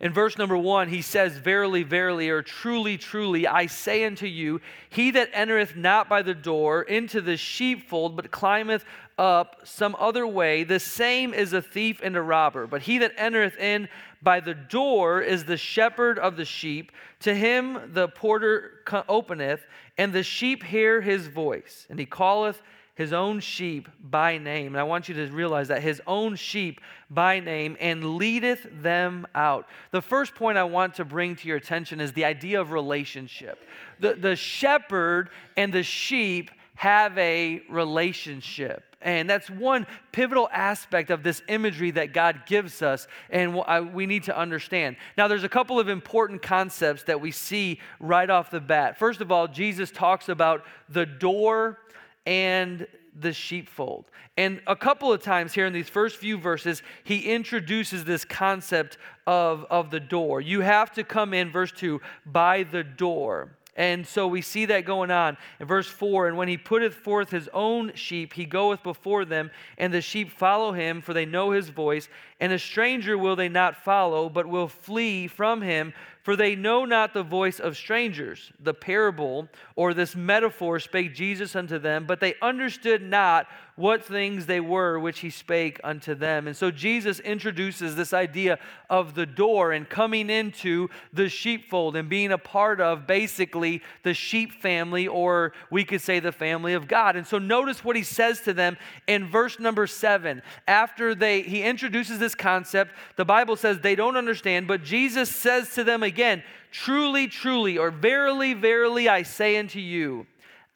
In 0.00 0.14
verse 0.14 0.38
number 0.38 0.56
one, 0.56 0.88
he 0.88 1.02
says, 1.02 1.36
Verily, 1.36 1.82
verily, 1.82 2.30
or 2.30 2.40
truly, 2.40 2.96
truly, 2.96 3.46
I 3.46 3.66
say 3.66 4.04
unto 4.04 4.26
you, 4.26 4.62
he 4.88 5.10
that 5.10 5.28
entereth 5.34 5.76
not 5.76 6.08
by 6.08 6.22
the 6.22 6.34
door 6.34 6.82
into 6.82 7.20
the 7.20 7.36
sheepfold, 7.36 8.16
but 8.16 8.30
climbeth 8.30 8.84
up 9.18 9.60
some 9.64 9.94
other 9.98 10.26
way, 10.26 10.64
the 10.64 10.80
same 10.80 11.34
is 11.34 11.52
a 11.52 11.60
thief 11.60 12.00
and 12.02 12.16
a 12.16 12.22
robber. 12.22 12.66
But 12.66 12.80
he 12.80 12.96
that 12.98 13.12
entereth 13.18 13.58
in 13.58 13.90
by 14.22 14.40
the 14.40 14.54
door 14.54 15.20
is 15.20 15.44
the 15.44 15.58
shepherd 15.58 16.18
of 16.18 16.36
the 16.36 16.46
sheep. 16.46 16.90
To 17.20 17.34
him 17.34 17.92
the 17.92 18.08
porter 18.08 18.80
openeth, 19.08 19.60
and 19.98 20.14
the 20.14 20.22
sheep 20.22 20.62
hear 20.62 21.02
his 21.02 21.26
voice, 21.26 21.86
and 21.90 21.98
he 21.98 22.06
calleth 22.06 22.62
his 22.94 23.12
own 23.12 23.40
sheep 23.40 23.88
by 24.02 24.38
name. 24.38 24.68
And 24.68 24.78
I 24.78 24.82
want 24.82 25.08
you 25.08 25.14
to 25.14 25.26
realize 25.32 25.68
that 25.68 25.82
his 25.82 26.02
own 26.06 26.36
sheep 26.36 26.80
by 27.08 27.40
name 27.40 27.76
and 27.80 28.16
leadeth 28.16 28.66
them 28.82 29.26
out. 29.34 29.66
The 29.90 30.02
first 30.02 30.34
point 30.34 30.58
I 30.58 30.64
want 30.64 30.94
to 30.96 31.04
bring 31.04 31.36
to 31.36 31.48
your 31.48 31.56
attention 31.56 32.00
is 32.00 32.12
the 32.12 32.24
idea 32.24 32.60
of 32.60 32.72
relationship. 32.72 33.58
The, 34.00 34.14
the 34.14 34.36
shepherd 34.36 35.30
and 35.56 35.72
the 35.72 35.82
sheep 35.82 36.50
have 36.74 37.16
a 37.18 37.62
relationship. 37.68 38.84
And 39.02 39.28
that's 39.28 39.48
one 39.48 39.86
pivotal 40.12 40.48
aspect 40.52 41.10
of 41.10 41.22
this 41.22 41.42
imagery 41.48 41.90
that 41.92 42.12
God 42.12 42.42
gives 42.46 42.82
us, 42.82 43.06
and 43.30 43.54
we 43.94 44.04
need 44.04 44.24
to 44.24 44.36
understand. 44.36 44.96
Now, 45.16 45.26
there's 45.26 45.44
a 45.44 45.48
couple 45.48 45.80
of 45.80 45.88
important 45.88 46.42
concepts 46.42 47.04
that 47.04 47.20
we 47.20 47.30
see 47.30 47.80
right 47.98 48.28
off 48.28 48.50
the 48.50 48.60
bat. 48.60 48.98
First 48.98 49.22
of 49.22 49.32
all, 49.32 49.48
Jesus 49.48 49.90
talks 49.90 50.28
about 50.28 50.64
the 50.90 51.06
door 51.06 51.78
and 52.26 52.86
the 53.18 53.32
sheepfold. 53.32 54.06
And 54.36 54.60
a 54.66 54.76
couple 54.76 55.12
of 55.12 55.22
times 55.22 55.52
here 55.52 55.66
in 55.66 55.72
these 55.72 55.88
first 55.88 56.16
few 56.16 56.38
verses, 56.38 56.82
he 57.04 57.30
introduces 57.32 58.04
this 58.04 58.24
concept 58.24 58.98
of, 59.26 59.66
of 59.70 59.90
the 59.90 60.00
door. 60.00 60.40
You 60.40 60.60
have 60.60 60.92
to 60.92 61.04
come 61.04 61.34
in, 61.34 61.50
verse 61.50 61.72
2, 61.72 62.00
by 62.26 62.62
the 62.62 62.84
door. 62.84 63.56
And 63.76 64.06
so 64.06 64.26
we 64.26 64.42
see 64.42 64.66
that 64.66 64.84
going 64.84 65.10
on 65.10 65.36
in 65.58 65.66
verse 65.66 65.86
4 65.86 66.28
And 66.28 66.36
when 66.36 66.48
he 66.48 66.56
putteth 66.56 66.94
forth 66.94 67.30
his 67.30 67.48
own 67.52 67.92
sheep, 67.94 68.32
he 68.32 68.44
goeth 68.44 68.82
before 68.82 69.24
them, 69.24 69.50
and 69.78 69.92
the 69.92 70.00
sheep 70.00 70.30
follow 70.30 70.72
him, 70.72 71.00
for 71.00 71.14
they 71.14 71.26
know 71.26 71.52
his 71.52 71.68
voice. 71.68 72.08
And 72.40 72.52
a 72.52 72.58
stranger 72.58 73.16
will 73.18 73.36
they 73.36 73.48
not 73.48 73.84
follow, 73.84 74.28
but 74.28 74.46
will 74.46 74.68
flee 74.68 75.26
from 75.26 75.62
him, 75.62 75.92
for 76.22 76.36
they 76.36 76.54
know 76.54 76.84
not 76.84 77.14
the 77.14 77.22
voice 77.22 77.60
of 77.60 77.76
strangers. 77.76 78.52
The 78.60 78.74
parable 78.74 79.48
or 79.76 79.94
this 79.94 80.16
metaphor 80.16 80.78
spake 80.80 81.14
Jesus 81.14 81.54
unto 81.54 81.78
them, 81.78 82.06
but 82.06 82.20
they 82.20 82.34
understood 82.42 83.02
not 83.02 83.46
what 83.76 84.04
things 84.04 84.44
they 84.44 84.60
were 84.60 84.98
which 84.98 85.20
he 85.20 85.30
spake 85.30 85.80
unto 85.82 86.14
them. 86.14 86.46
And 86.46 86.54
so 86.54 86.70
Jesus 86.70 87.18
introduces 87.20 87.96
this 87.96 88.12
idea 88.12 88.58
of 88.90 89.14
the 89.14 89.24
door 89.24 89.72
and 89.72 89.88
coming 89.88 90.28
into 90.28 90.88
the 91.14 91.30
sheepfold 91.30 91.96
and 91.96 92.06
being 92.06 92.32
a 92.32 92.38
part 92.38 92.82
of 92.82 93.06
basically 93.06 93.82
the 94.02 94.12
sheep 94.12 94.52
family, 94.52 95.08
or 95.08 95.54
we 95.70 95.84
could 95.84 96.02
say 96.02 96.20
the 96.20 96.32
family 96.32 96.74
of 96.74 96.88
God. 96.88 97.16
And 97.16 97.26
so 97.26 97.38
notice 97.38 97.82
what 97.82 97.96
he 97.96 98.02
says 98.02 98.42
to 98.42 98.52
them 98.52 98.76
in 99.06 99.26
verse 99.26 99.58
number 99.58 99.86
seven. 99.86 100.42
After 100.68 101.14
they 101.14 101.40
he 101.40 101.62
introduces 101.62 102.18
this 102.18 102.29
concept, 102.34 102.92
the 103.16 103.24
Bible 103.24 103.56
says 103.56 103.80
they 103.80 103.94
don't 103.94 104.16
understand, 104.16 104.66
but 104.66 104.82
Jesus 104.82 105.30
says 105.30 105.74
to 105.74 105.84
them 105.84 106.02
again, 106.02 106.42
Truly, 106.70 107.26
truly, 107.26 107.78
or 107.78 107.90
verily, 107.90 108.54
verily, 108.54 109.08
I 109.08 109.24
say 109.24 109.56
unto 109.56 109.80
you, 109.80 110.26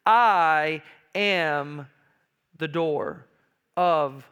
I 0.05 0.81
am 1.13 1.87
the 2.57 2.67
door 2.67 3.25
of 3.77 4.25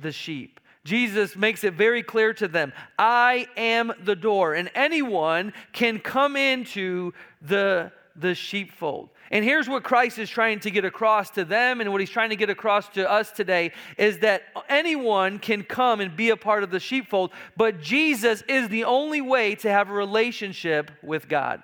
the 0.00 0.12
sheep. 0.12 0.60
Jesus 0.84 1.36
makes 1.36 1.64
it 1.64 1.74
very 1.74 2.02
clear 2.02 2.32
to 2.34 2.48
them 2.48 2.72
I 2.98 3.46
am 3.56 3.92
the 4.04 4.16
door, 4.16 4.54
and 4.54 4.70
anyone 4.74 5.52
can 5.72 5.98
come 5.98 6.36
into 6.36 7.12
the, 7.42 7.92
the 8.16 8.34
sheepfold. 8.34 9.10
And 9.30 9.44
here's 9.44 9.68
what 9.68 9.82
Christ 9.82 10.18
is 10.18 10.30
trying 10.30 10.60
to 10.60 10.70
get 10.70 10.84
across 10.84 11.30
to 11.30 11.44
them, 11.44 11.80
and 11.80 11.92
what 11.92 12.00
he's 12.00 12.10
trying 12.10 12.30
to 12.30 12.36
get 12.36 12.50
across 12.50 12.88
to 12.90 13.10
us 13.10 13.30
today 13.30 13.72
is 13.96 14.18
that 14.20 14.42
anyone 14.68 15.38
can 15.38 15.62
come 15.62 16.00
and 16.00 16.16
be 16.16 16.30
a 16.30 16.36
part 16.36 16.62
of 16.62 16.70
the 16.70 16.80
sheepfold, 16.80 17.32
but 17.56 17.80
Jesus 17.80 18.42
is 18.48 18.68
the 18.68 18.84
only 18.84 19.20
way 19.20 19.54
to 19.56 19.70
have 19.70 19.90
a 19.90 19.92
relationship 19.92 20.90
with 21.02 21.28
God. 21.28 21.62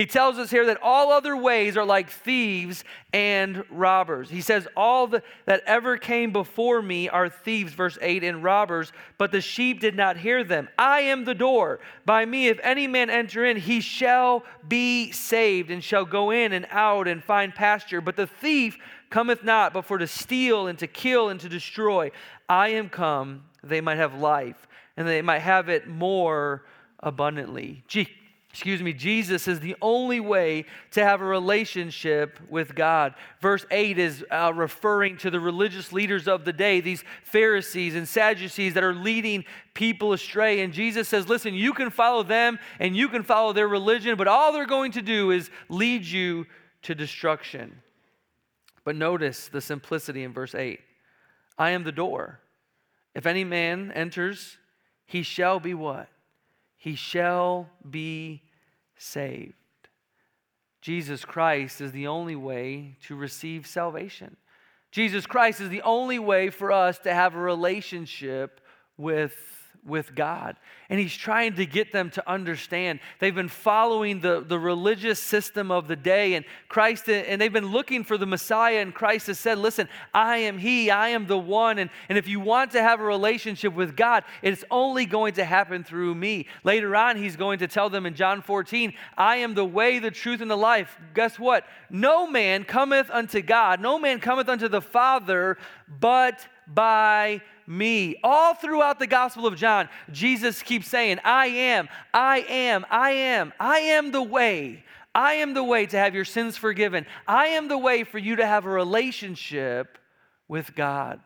He 0.00 0.06
tells 0.06 0.38
us 0.38 0.50
here 0.50 0.64
that 0.64 0.78
all 0.82 1.12
other 1.12 1.36
ways 1.36 1.76
are 1.76 1.84
like 1.84 2.08
thieves 2.08 2.84
and 3.12 3.62
robbers. 3.68 4.30
He 4.30 4.40
says, 4.40 4.66
All 4.74 5.06
the, 5.06 5.22
that 5.44 5.62
ever 5.66 5.98
came 5.98 6.32
before 6.32 6.80
me 6.80 7.10
are 7.10 7.28
thieves, 7.28 7.74
verse 7.74 7.98
8, 8.00 8.24
and 8.24 8.42
robbers, 8.42 8.94
but 9.18 9.30
the 9.30 9.42
sheep 9.42 9.78
did 9.78 9.94
not 9.94 10.16
hear 10.16 10.42
them. 10.42 10.70
I 10.78 11.00
am 11.00 11.26
the 11.26 11.34
door. 11.34 11.80
By 12.06 12.24
me, 12.24 12.48
if 12.48 12.58
any 12.62 12.86
man 12.86 13.10
enter 13.10 13.44
in, 13.44 13.58
he 13.58 13.82
shall 13.82 14.42
be 14.66 15.12
saved, 15.12 15.70
and 15.70 15.84
shall 15.84 16.06
go 16.06 16.30
in 16.30 16.54
and 16.54 16.66
out 16.70 17.06
and 17.06 17.22
find 17.22 17.54
pasture. 17.54 18.00
But 18.00 18.16
the 18.16 18.26
thief 18.26 18.78
cometh 19.10 19.44
not 19.44 19.74
but 19.74 19.84
for 19.84 19.98
to 19.98 20.06
steal 20.06 20.66
and 20.66 20.78
to 20.78 20.86
kill 20.86 21.28
and 21.28 21.38
to 21.40 21.48
destroy. 21.50 22.10
I 22.48 22.68
am 22.68 22.88
come, 22.88 23.42
they 23.62 23.82
might 23.82 23.98
have 23.98 24.14
life, 24.14 24.66
and 24.96 25.06
they 25.06 25.20
might 25.20 25.40
have 25.40 25.68
it 25.68 25.86
more 25.86 26.64
abundantly. 27.00 27.84
Gee, 27.86 28.08
excuse 28.50 28.82
me, 28.82 28.92
Jesus 28.92 29.46
is 29.46 29.60
the 29.60 29.76
only 29.80 30.18
way 30.18 30.66
to 30.90 31.04
have 31.04 31.20
a 31.20 31.24
relationship 31.24 32.40
with 32.48 32.74
God. 32.74 33.14
Verse 33.40 33.64
8 33.70 33.96
is 33.96 34.24
uh, 34.30 34.52
referring 34.54 35.16
to 35.18 35.30
the 35.30 35.38
religious 35.38 35.92
leaders 35.92 36.26
of 36.26 36.44
the 36.44 36.52
day, 36.52 36.80
these 36.80 37.04
Pharisees 37.22 37.94
and 37.94 38.08
Sadducees 38.08 38.74
that 38.74 38.82
are 38.82 38.94
leading 38.94 39.44
people 39.72 40.12
astray. 40.12 40.62
And 40.62 40.72
Jesus 40.72 41.08
says, 41.08 41.28
listen, 41.28 41.54
you 41.54 41.72
can 41.72 41.90
follow 41.90 42.24
them 42.24 42.58
and 42.80 42.96
you 42.96 43.08
can 43.08 43.22
follow 43.22 43.52
their 43.52 43.68
religion, 43.68 44.16
but 44.16 44.26
all 44.26 44.52
they're 44.52 44.66
going 44.66 44.92
to 44.92 45.02
do 45.02 45.30
is 45.30 45.48
lead 45.68 46.04
you 46.04 46.44
to 46.82 46.94
destruction. 46.94 47.80
But 48.84 48.96
notice 48.96 49.46
the 49.46 49.60
simplicity 49.60 50.24
in 50.24 50.32
verse 50.32 50.56
8 50.56 50.80
I 51.56 51.70
am 51.70 51.84
the 51.84 51.92
door. 51.92 52.40
If 53.14 53.26
any 53.26 53.44
man 53.44 53.92
enters, 53.92 54.58
he 55.06 55.22
shall 55.22 55.60
be 55.60 55.74
what? 55.74 56.08
He 56.80 56.94
shall 56.94 57.68
be 57.88 58.42
saved. 58.96 59.52
Jesus 60.80 61.26
Christ 61.26 61.82
is 61.82 61.92
the 61.92 62.06
only 62.06 62.34
way 62.34 62.96
to 63.06 63.14
receive 63.14 63.66
salvation. 63.66 64.38
Jesus 64.90 65.26
Christ 65.26 65.60
is 65.60 65.68
the 65.68 65.82
only 65.82 66.18
way 66.18 66.48
for 66.48 66.72
us 66.72 66.98
to 67.00 67.12
have 67.12 67.34
a 67.34 67.38
relationship 67.38 68.62
with 68.96 69.34
with 69.84 70.14
God. 70.14 70.56
And 70.88 70.98
he's 70.98 71.14
trying 71.14 71.54
to 71.54 71.66
get 71.66 71.92
them 71.92 72.10
to 72.10 72.30
understand. 72.30 73.00
They've 73.18 73.34
been 73.34 73.48
following 73.48 74.20
the, 74.20 74.40
the 74.40 74.58
religious 74.58 75.20
system 75.20 75.70
of 75.70 75.88
the 75.88 75.96
day, 75.96 76.34
and 76.34 76.44
Christ, 76.68 77.08
and 77.08 77.40
they've 77.40 77.52
been 77.52 77.70
looking 77.70 78.04
for 78.04 78.18
the 78.18 78.26
Messiah, 78.26 78.78
and 78.78 78.94
Christ 78.94 79.28
has 79.28 79.38
said, 79.38 79.58
Listen, 79.58 79.88
I 80.12 80.38
am 80.38 80.58
He, 80.58 80.90
I 80.90 81.10
am 81.10 81.26
the 81.26 81.38
one. 81.38 81.78
And, 81.78 81.90
and 82.08 82.18
if 82.18 82.28
you 82.28 82.40
want 82.40 82.72
to 82.72 82.82
have 82.82 83.00
a 83.00 83.04
relationship 83.04 83.72
with 83.74 83.96
God, 83.96 84.24
it's 84.42 84.64
only 84.70 85.06
going 85.06 85.34
to 85.34 85.44
happen 85.44 85.84
through 85.84 86.14
me. 86.14 86.46
Later 86.64 86.94
on, 86.96 87.16
he's 87.16 87.36
going 87.36 87.60
to 87.60 87.68
tell 87.68 87.90
them 87.90 88.06
in 88.06 88.14
John 88.14 88.42
14, 88.42 88.92
I 89.16 89.36
am 89.36 89.54
the 89.54 89.64
way, 89.64 89.98
the 89.98 90.10
truth, 90.10 90.40
and 90.40 90.50
the 90.50 90.56
life. 90.56 90.98
Guess 91.14 91.38
what? 91.38 91.64
No 91.88 92.26
man 92.26 92.64
cometh 92.64 93.10
unto 93.10 93.42
God, 93.42 93.80
no 93.80 93.98
man 93.98 94.20
cometh 94.20 94.48
unto 94.48 94.68
the 94.68 94.80
Father, 94.82 95.56
but 95.88 96.46
by 96.72 97.40
me. 97.66 98.16
All 98.22 98.54
throughout 98.54 98.98
the 98.98 99.06
Gospel 99.06 99.46
of 99.46 99.56
John, 99.56 99.88
Jesus 100.10 100.62
keeps 100.62 100.88
saying, 100.88 101.18
I 101.24 101.46
am, 101.46 101.88
I 102.12 102.40
am, 102.48 102.84
I 102.90 103.10
am, 103.12 103.52
I 103.58 103.78
am 103.78 104.12
the 104.12 104.22
way. 104.22 104.84
I 105.14 105.34
am 105.34 105.54
the 105.54 105.64
way 105.64 105.86
to 105.86 105.98
have 105.98 106.14
your 106.14 106.24
sins 106.24 106.56
forgiven. 106.56 107.06
I 107.26 107.48
am 107.48 107.68
the 107.68 107.78
way 107.78 108.04
for 108.04 108.18
you 108.18 108.36
to 108.36 108.46
have 108.46 108.64
a 108.64 108.70
relationship 108.70 109.98
with 110.46 110.74
God. 110.74 111.20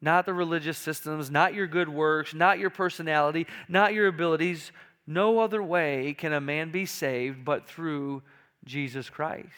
Not 0.00 0.26
the 0.26 0.34
religious 0.34 0.78
systems, 0.78 1.30
not 1.30 1.54
your 1.54 1.68
good 1.68 1.88
works, 1.88 2.34
not 2.34 2.58
your 2.58 2.70
personality, 2.70 3.46
not 3.68 3.94
your 3.94 4.08
abilities. 4.08 4.72
No 5.06 5.38
other 5.38 5.62
way 5.62 6.14
can 6.18 6.32
a 6.32 6.40
man 6.40 6.72
be 6.72 6.86
saved 6.86 7.44
but 7.44 7.68
through 7.68 8.22
Jesus 8.64 9.08
Christ. 9.08 9.48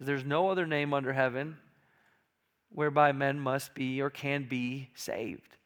There's 0.00 0.24
no 0.24 0.48
other 0.48 0.66
name 0.66 0.92
under 0.92 1.12
heaven 1.12 1.56
whereby 2.74 3.12
men 3.12 3.40
must 3.40 3.74
be 3.74 4.00
or 4.00 4.10
can 4.10 4.46
be 4.48 4.90
saved. 4.94 5.56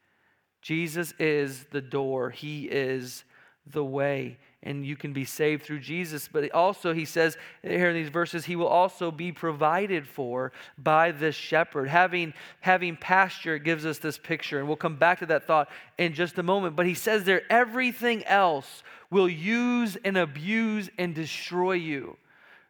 Jesus 0.63 1.15
is 1.19 1.65
the 1.71 1.81
door, 1.81 2.31
He 2.31 2.67
is 2.67 3.25
the 3.73 3.85
way. 3.85 4.39
And 4.63 4.85
you 4.85 4.97
can 4.97 5.13
be 5.13 5.25
saved 5.25 5.63
through 5.63 5.81
Jesus. 5.81 6.29
But 6.31 6.51
also, 6.51 6.93
he 6.93 7.05
says 7.05 7.37
here 7.63 7.91
in 7.91 7.95
these 7.95 8.09
verses, 8.09 8.45
he 8.45 8.57
will 8.57 8.67
also 8.67 9.13
be 9.13 9.31
provided 9.31 10.07
for 10.07 10.53
by 10.77 11.13
the 11.13 11.31
shepherd. 11.31 11.89
Having, 11.89 12.35
having 12.61 12.97
pasture 12.97 13.59
gives 13.59 13.87
us 13.87 13.99
this 13.99 14.19
picture. 14.19 14.59
And 14.59 14.67
we'll 14.67 14.77
come 14.77 14.97
back 14.97 15.21
to 15.21 15.27
that 15.27 15.47
thought 15.47 15.69
in 15.97 16.13
just 16.13 16.39
a 16.39 16.43
moment. 16.43 16.75
But 16.75 16.87
he 16.87 16.95
says 16.95 17.23
there, 17.23 17.43
everything 17.51 18.25
else 18.25 18.83
will 19.11 19.29
use 19.29 19.97
and 20.05 20.17
abuse 20.17 20.91
and 20.99 21.15
destroy 21.15 21.75
you. 21.75 22.17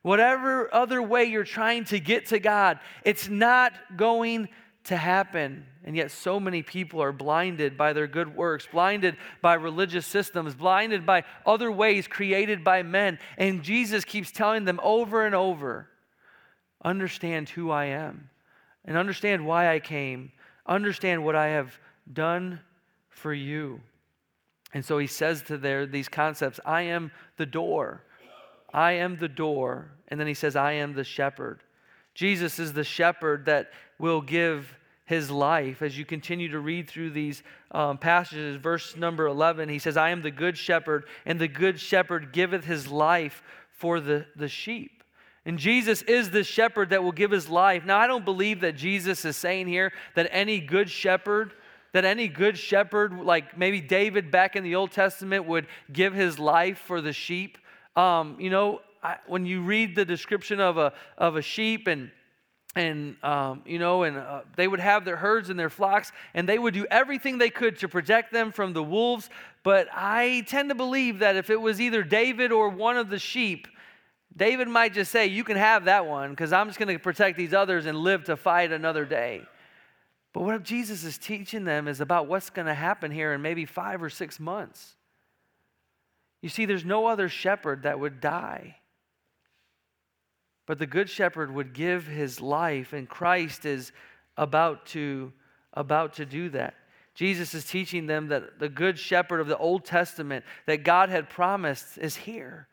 Whatever 0.08 0.74
other 0.74 1.02
way 1.02 1.24
you're 1.26 1.44
trying 1.44 1.84
to 1.84 2.00
get 2.00 2.28
to 2.28 2.38
God, 2.38 2.78
it's 3.04 3.28
not 3.28 3.74
going 3.94 4.48
to 4.84 4.96
happen. 4.96 5.66
And 5.84 5.94
yet, 5.94 6.10
so 6.10 6.40
many 6.40 6.62
people 6.62 7.02
are 7.02 7.12
blinded 7.12 7.76
by 7.76 7.92
their 7.92 8.06
good 8.06 8.34
works, 8.34 8.66
blinded 8.72 9.18
by 9.42 9.52
religious 9.52 10.06
systems, 10.06 10.54
blinded 10.54 11.04
by 11.04 11.24
other 11.44 11.70
ways 11.70 12.08
created 12.08 12.64
by 12.64 12.82
men. 12.82 13.18
And 13.36 13.62
Jesus 13.62 14.06
keeps 14.06 14.32
telling 14.32 14.64
them 14.64 14.80
over 14.82 15.26
and 15.26 15.34
over 15.34 15.90
understand 16.82 17.50
who 17.50 17.70
I 17.70 17.84
am 17.84 18.30
and 18.86 18.96
understand 18.96 19.44
why 19.44 19.74
I 19.74 19.78
came, 19.78 20.32
understand 20.64 21.22
what 21.22 21.36
I 21.36 21.48
have 21.48 21.78
done 22.10 22.60
for 23.10 23.34
you. 23.34 23.82
And 24.72 24.82
so 24.82 24.96
he 24.96 25.06
says 25.06 25.42
to 25.42 25.58
their, 25.58 25.84
these 25.84 26.08
concepts 26.08 26.60
I 26.64 26.80
am 26.84 27.10
the 27.36 27.44
door. 27.44 28.04
I 28.72 28.92
am 28.92 29.16
the 29.16 29.28
door. 29.28 29.90
And 30.08 30.18
then 30.18 30.26
he 30.26 30.34
says, 30.34 30.56
I 30.56 30.72
am 30.72 30.94
the 30.94 31.04
shepherd. 31.04 31.60
Jesus 32.14 32.58
is 32.58 32.72
the 32.72 32.84
shepherd 32.84 33.46
that 33.46 33.70
will 33.98 34.20
give 34.20 34.74
his 35.04 35.30
life. 35.30 35.80
As 35.80 35.96
you 35.96 36.04
continue 36.04 36.50
to 36.50 36.58
read 36.58 36.88
through 36.88 37.10
these 37.10 37.42
um, 37.70 37.96
passages, 37.96 38.56
verse 38.56 38.96
number 38.96 39.26
11, 39.26 39.68
he 39.68 39.78
says, 39.78 39.96
I 39.96 40.10
am 40.10 40.22
the 40.22 40.30
good 40.30 40.58
shepherd, 40.58 41.04
and 41.24 41.40
the 41.40 41.48
good 41.48 41.80
shepherd 41.80 42.32
giveth 42.32 42.64
his 42.64 42.88
life 42.88 43.42
for 43.70 44.00
the, 44.00 44.26
the 44.36 44.48
sheep. 44.48 45.02
And 45.46 45.58
Jesus 45.58 46.02
is 46.02 46.30
the 46.30 46.44
shepherd 46.44 46.90
that 46.90 47.02
will 47.02 47.12
give 47.12 47.30
his 47.30 47.48
life. 47.48 47.86
Now, 47.86 47.98
I 47.98 48.06
don't 48.06 48.24
believe 48.24 48.60
that 48.60 48.76
Jesus 48.76 49.24
is 49.24 49.36
saying 49.36 49.68
here 49.68 49.92
that 50.14 50.28
any 50.30 50.60
good 50.60 50.90
shepherd, 50.90 51.52
that 51.92 52.04
any 52.04 52.28
good 52.28 52.58
shepherd, 52.58 53.18
like 53.18 53.56
maybe 53.56 53.80
David 53.80 54.30
back 54.30 54.56
in 54.56 54.62
the 54.62 54.74
Old 54.74 54.90
Testament, 54.90 55.46
would 55.46 55.66
give 55.90 56.12
his 56.12 56.38
life 56.38 56.78
for 56.78 57.00
the 57.00 57.14
sheep. 57.14 57.56
Um, 57.98 58.36
you 58.38 58.50
know, 58.50 58.80
I, 59.02 59.16
when 59.26 59.46
you 59.46 59.62
read 59.62 59.96
the 59.96 60.04
description 60.04 60.60
of 60.60 60.78
a, 60.78 60.92
of 61.16 61.36
a 61.36 61.42
sheep 61.42 61.86
and 61.86 62.10
and 62.76 63.16
um, 63.24 63.62
you 63.64 63.78
know 63.78 64.02
and 64.02 64.18
uh, 64.18 64.42
they 64.56 64.68
would 64.68 64.78
have 64.78 65.04
their 65.04 65.16
herds 65.16 65.48
and 65.48 65.58
their 65.58 65.70
flocks 65.70 66.12
and 66.34 66.48
they 66.48 66.58
would 66.58 66.74
do 66.74 66.86
everything 66.90 67.38
they 67.38 67.48
could 67.50 67.78
to 67.78 67.88
protect 67.88 68.30
them 68.30 68.52
from 68.52 68.74
the 68.74 68.82
wolves 68.82 69.30
but 69.62 69.88
i 69.90 70.44
tend 70.46 70.68
to 70.68 70.74
believe 70.74 71.20
that 71.20 71.34
if 71.34 71.48
it 71.48 71.58
was 71.58 71.80
either 71.80 72.02
david 72.02 72.52
or 72.52 72.68
one 72.68 72.98
of 72.98 73.08
the 73.08 73.18
sheep 73.18 73.66
David 74.38 74.68
might 74.68 74.94
just 74.94 75.10
say, 75.10 75.26
You 75.26 75.44
can 75.44 75.56
have 75.56 75.86
that 75.86 76.06
one 76.06 76.30
because 76.30 76.52
I'm 76.52 76.68
just 76.68 76.78
going 76.78 76.94
to 76.94 76.98
protect 76.98 77.36
these 77.36 77.52
others 77.52 77.86
and 77.86 77.98
live 77.98 78.24
to 78.24 78.36
fight 78.36 78.72
another 78.72 79.04
day. 79.04 79.42
But 80.32 80.44
what 80.44 80.62
Jesus 80.62 81.04
is 81.04 81.18
teaching 81.18 81.64
them 81.64 81.88
is 81.88 82.00
about 82.00 82.28
what's 82.28 82.48
going 82.48 82.66
to 82.66 82.74
happen 82.74 83.10
here 83.10 83.32
in 83.32 83.42
maybe 83.42 83.64
five 83.64 84.02
or 84.02 84.08
six 84.08 84.38
months. 84.38 84.94
You 86.42 86.48
see, 86.48 86.66
there's 86.66 86.84
no 86.84 87.06
other 87.06 87.28
shepherd 87.28 87.82
that 87.82 87.98
would 87.98 88.20
die. 88.20 88.76
But 90.66 90.78
the 90.78 90.86
good 90.86 91.08
shepherd 91.08 91.52
would 91.52 91.72
give 91.72 92.06
his 92.06 92.40
life, 92.40 92.92
and 92.92 93.08
Christ 93.08 93.64
is 93.64 93.90
about 94.36 94.86
to, 94.86 95.32
about 95.72 96.14
to 96.14 96.26
do 96.26 96.50
that. 96.50 96.74
Jesus 97.14 97.52
is 97.54 97.64
teaching 97.64 98.06
them 98.06 98.28
that 98.28 98.60
the 98.60 98.68
good 98.68 98.98
shepherd 98.98 99.40
of 99.40 99.48
the 99.48 99.58
Old 99.58 99.84
Testament 99.84 100.44
that 100.66 100.84
God 100.84 101.08
had 101.08 101.28
promised 101.28 101.98
is 101.98 102.14
here 102.14 102.68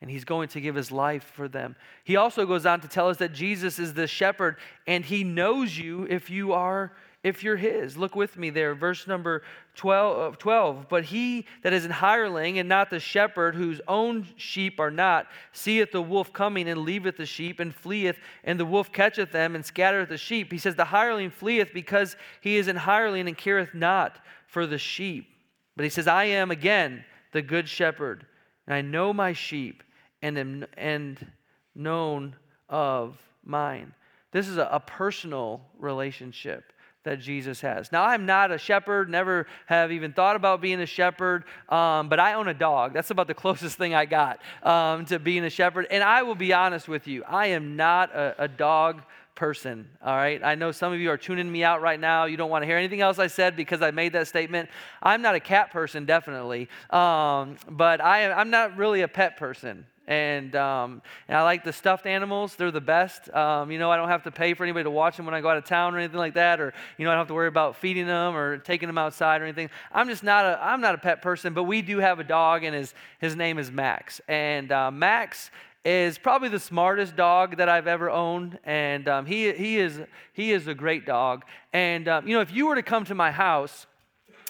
and 0.00 0.08
he's 0.08 0.24
going 0.24 0.48
to 0.50 0.60
give 0.60 0.76
his 0.76 0.92
life 0.92 1.24
for 1.34 1.48
them. 1.48 1.74
He 2.04 2.14
also 2.14 2.46
goes 2.46 2.64
on 2.64 2.80
to 2.82 2.88
tell 2.88 3.08
us 3.08 3.16
that 3.16 3.32
Jesus 3.32 3.80
is 3.80 3.94
the 3.94 4.06
shepherd 4.06 4.56
and 4.86 5.04
he 5.04 5.24
knows 5.24 5.76
you 5.76 6.06
if 6.08 6.30
you 6.30 6.52
are 6.52 6.92
if 7.24 7.42
you're 7.42 7.56
his. 7.56 7.96
Look 7.96 8.14
with 8.14 8.36
me 8.36 8.50
there, 8.50 8.74
verse 8.74 9.06
number 9.06 9.42
12, 9.74 10.34
uh, 10.34 10.36
12. 10.36 10.86
But 10.88 11.04
he 11.04 11.46
that 11.62 11.72
is 11.72 11.84
an 11.84 11.90
hireling 11.90 12.58
and 12.58 12.68
not 12.68 12.90
the 12.90 13.00
shepherd, 13.00 13.54
whose 13.54 13.80
own 13.88 14.26
sheep 14.36 14.78
are 14.78 14.90
not, 14.90 15.26
seeth 15.52 15.90
the 15.90 16.02
wolf 16.02 16.32
coming 16.32 16.68
and 16.68 16.82
leaveth 16.82 17.16
the 17.16 17.26
sheep 17.26 17.58
and 17.58 17.74
fleeth, 17.74 18.18
and 18.44 18.58
the 18.58 18.64
wolf 18.64 18.92
catcheth 18.92 19.32
them 19.32 19.54
and 19.54 19.64
scattereth 19.64 20.08
the 20.08 20.16
sheep. 20.16 20.52
He 20.52 20.58
says, 20.58 20.76
The 20.76 20.84
hireling 20.84 21.30
fleeth 21.30 21.70
because 21.74 22.16
he 22.40 22.56
is 22.56 22.68
an 22.68 22.76
hireling 22.76 23.26
and 23.26 23.36
careth 23.36 23.74
not 23.74 24.18
for 24.46 24.66
the 24.66 24.78
sheep. 24.78 25.28
But 25.76 25.84
he 25.84 25.90
says, 25.90 26.06
I 26.06 26.24
am 26.24 26.50
again 26.50 27.04
the 27.32 27.42
good 27.42 27.68
shepherd, 27.68 28.26
and 28.66 28.74
I 28.74 28.80
know 28.80 29.12
my 29.12 29.32
sheep 29.32 29.82
and, 30.22 30.38
am, 30.38 30.66
and 30.76 31.32
known 31.74 32.36
of 32.68 33.18
mine. 33.44 33.92
This 34.30 34.48
is 34.48 34.56
a, 34.56 34.68
a 34.70 34.80
personal 34.80 35.62
relationship 35.78 36.72
that 37.08 37.20
Jesus 37.20 37.62
has. 37.62 37.90
Now, 37.90 38.04
I'm 38.04 38.26
not 38.26 38.52
a 38.52 38.58
shepherd, 38.58 39.08
never 39.08 39.46
have 39.64 39.90
even 39.90 40.12
thought 40.12 40.36
about 40.36 40.60
being 40.60 40.80
a 40.80 40.86
shepherd, 40.86 41.44
um, 41.70 42.10
but 42.10 42.20
I 42.20 42.34
own 42.34 42.48
a 42.48 42.54
dog. 42.54 42.92
That's 42.92 43.10
about 43.10 43.26
the 43.26 43.34
closest 43.42 43.78
thing 43.78 43.94
I 43.94 44.04
got 44.04 44.40
um, 44.62 45.06
to 45.06 45.18
being 45.18 45.44
a 45.44 45.50
shepherd. 45.50 45.86
And 45.90 46.04
I 46.04 46.22
will 46.22 46.34
be 46.34 46.52
honest 46.52 46.86
with 46.86 47.06
you, 47.06 47.24
I 47.24 47.46
am 47.46 47.76
not 47.76 48.14
a, 48.14 48.34
a 48.38 48.48
dog 48.48 49.02
person, 49.34 49.88
all 50.04 50.16
right? 50.16 50.42
I 50.44 50.54
know 50.54 50.70
some 50.70 50.92
of 50.92 51.00
you 51.00 51.10
are 51.10 51.16
tuning 51.16 51.50
me 51.50 51.64
out 51.64 51.80
right 51.80 51.98
now. 51.98 52.26
You 52.26 52.36
don't 52.36 52.50
want 52.50 52.62
to 52.62 52.66
hear 52.66 52.76
anything 52.76 53.00
else 53.00 53.18
I 53.18 53.28
said 53.28 53.56
because 53.56 53.80
I 53.80 53.90
made 53.90 54.12
that 54.12 54.26
statement. 54.26 54.68
I'm 55.02 55.22
not 55.22 55.34
a 55.34 55.40
cat 55.40 55.70
person, 55.70 56.04
definitely, 56.04 56.68
um, 56.90 57.56
but 57.70 58.02
I, 58.02 58.32
I'm 58.32 58.50
not 58.50 58.76
really 58.76 59.00
a 59.02 59.08
pet 59.08 59.38
person, 59.38 59.86
and, 60.08 60.56
um, 60.56 61.02
and 61.28 61.36
I 61.36 61.42
like 61.42 61.64
the 61.64 61.72
stuffed 61.72 62.06
animals. 62.06 62.56
They're 62.56 62.70
the 62.70 62.80
best. 62.80 63.32
Um, 63.34 63.70
you 63.70 63.78
know, 63.78 63.90
I 63.90 63.98
don't 63.98 64.08
have 64.08 64.22
to 64.22 64.30
pay 64.30 64.54
for 64.54 64.64
anybody 64.64 64.84
to 64.84 64.90
watch 64.90 65.18
them 65.18 65.26
when 65.26 65.34
I 65.34 65.42
go 65.42 65.50
out 65.50 65.58
of 65.58 65.66
town 65.66 65.94
or 65.94 65.98
anything 65.98 66.18
like 66.18 66.32
that, 66.34 66.60
or 66.60 66.72
you 66.96 67.04
know, 67.04 67.10
I 67.10 67.14
don't 67.14 67.20
have 67.20 67.28
to 67.28 67.34
worry 67.34 67.46
about 67.46 67.76
feeding 67.76 68.06
them 68.06 68.34
or 68.34 68.56
taking 68.56 68.86
them 68.86 68.96
outside 68.96 69.42
or 69.42 69.44
anything. 69.44 69.68
I'm 69.92 70.08
just 70.08 70.24
not 70.24 70.46
a 70.46 70.58
I'm 70.62 70.80
not 70.80 70.94
a 70.94 70.98
pet 70.98 71.20
person, 71.20 71.52
but 71.52 71.64
we 71.64 71.82
do 71.82 71.98
have 71.98 72.20
a 72.20 72.24
dog, 72.24 72.64
and 72.64 72.74
his 72.74 72.94
his 73.20 73.36
name 73.36 73.58
is 73.58 73.70
Max. 73.70 74.22
And 74.28 74.72
uh, 74.72 74.90
Max 74.90 75.50
is 75.84 76.16
probably 76.16 76.48
the 76.48 76.58
smartest 76.58 77.14
dog 77.14 77.58
that 77.58 77.68
I've 77.68 77.86
ever 77.86 78.08
owned, 78.08 78.58
and 78.64 79.06
um, 79.08 79.26
he 79.26 79.52
he 79.52 79.78
is 79.78 80.00
he 80.32 80.52
is 80.52 80.68
a 80.68 80.74
great 80.74 81.04
dog. 81.04 81.44
And 81.74 82.08
um, 82.08 82.26
you 82.26 82.34
know, 82.34 82.40
if 82.40 82.50
you 82.50 82.66
were 82.66 82.76
to 82.76 82.82
come 82.82 83.04
to 83.04 83.14
my 83.14 83.30
house, 83.30 83.86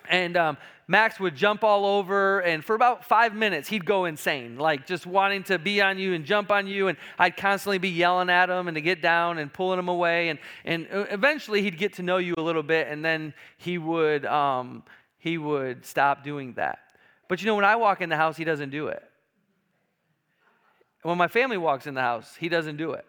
and 0.09 0.37
um, 0.37 0.57
Max 0.87 1.21
would 1.21 1.37
jump 1.37 1.63
all 1.63 1.85
over, 1.85 2.41
and 2.41 2.65
for 2.65 2.75
about 2.75 3.05
five 3.05 3.35
minutes, 3.35 3.69
he'd 3.69 3.85
go 3.85 4.07
insane, 4.07 4.57
like 4.57 4.87
just 4.87 5.07
wanting 5.07 5.43
to 5.45 5.59
be 5.59 5.83
on 5.83 5.99
you 5.99 6.15
and 6.15 6.25
jump 6.25 6.51
on 6.51 6.67
you. 6.67 6.89
And 6.89 6.97
I'd 7.19 7.37
constantly 7.37 7.77
be 7.79 7.91
yelling 7.91 8.31
at 8.31 8.49
him 8.49 8.69
and 8.69 8.75
to 8.75 8.81
get 8.81 9.03
down 9.03 9.39
and 9.39 9.53
pulling 9.53 9.79
him 9.79 9.89
away. 9.89 10.31
And, 10.31 10.39
and 10.65 10.89
uh, 10.93 11.05
eventually, 11.11 11.63
he'd 11.63 11.77
get 11.77 11.93
to 11.95 12.03
know 12.03 12.17
you 12.17 12.35
a 12.39 12.41
little 12.41 12.63
bit, 12.63 12.89
and 12.89 13.05
then 13.05 13.35
he 13.59 13.77
would, 13.77 14.25
um, 14.25 14.83
he 15.19 15.37
would 15.37 15.85
stop 15.85 16.25
doing 16.25 16.55
that. 16.55 16.79
But 17.29 17.43
you 17.43 17.47
know, 17.47 17.55
when 17.55 17.67
I 17.67 17.77
walk 17.77 18.01
in 18.01 18.09
the 18.09 18.17
house, 18.17 18.37
he 18.37 18.45
doesn't 18.45 18.71
do 18.71 18.89
it. 18.89 19.05
When 21.03 21.19
my 21.19 21.29
family 21.29 21.59
walks 21.59 21.87
in 21.87 21.95
the 21.95 22.01
house, 22.01 22.35
he 22.35 22.49
doesn't 22.49 22.77
do 22.77 22.93
it. 22.93 23.05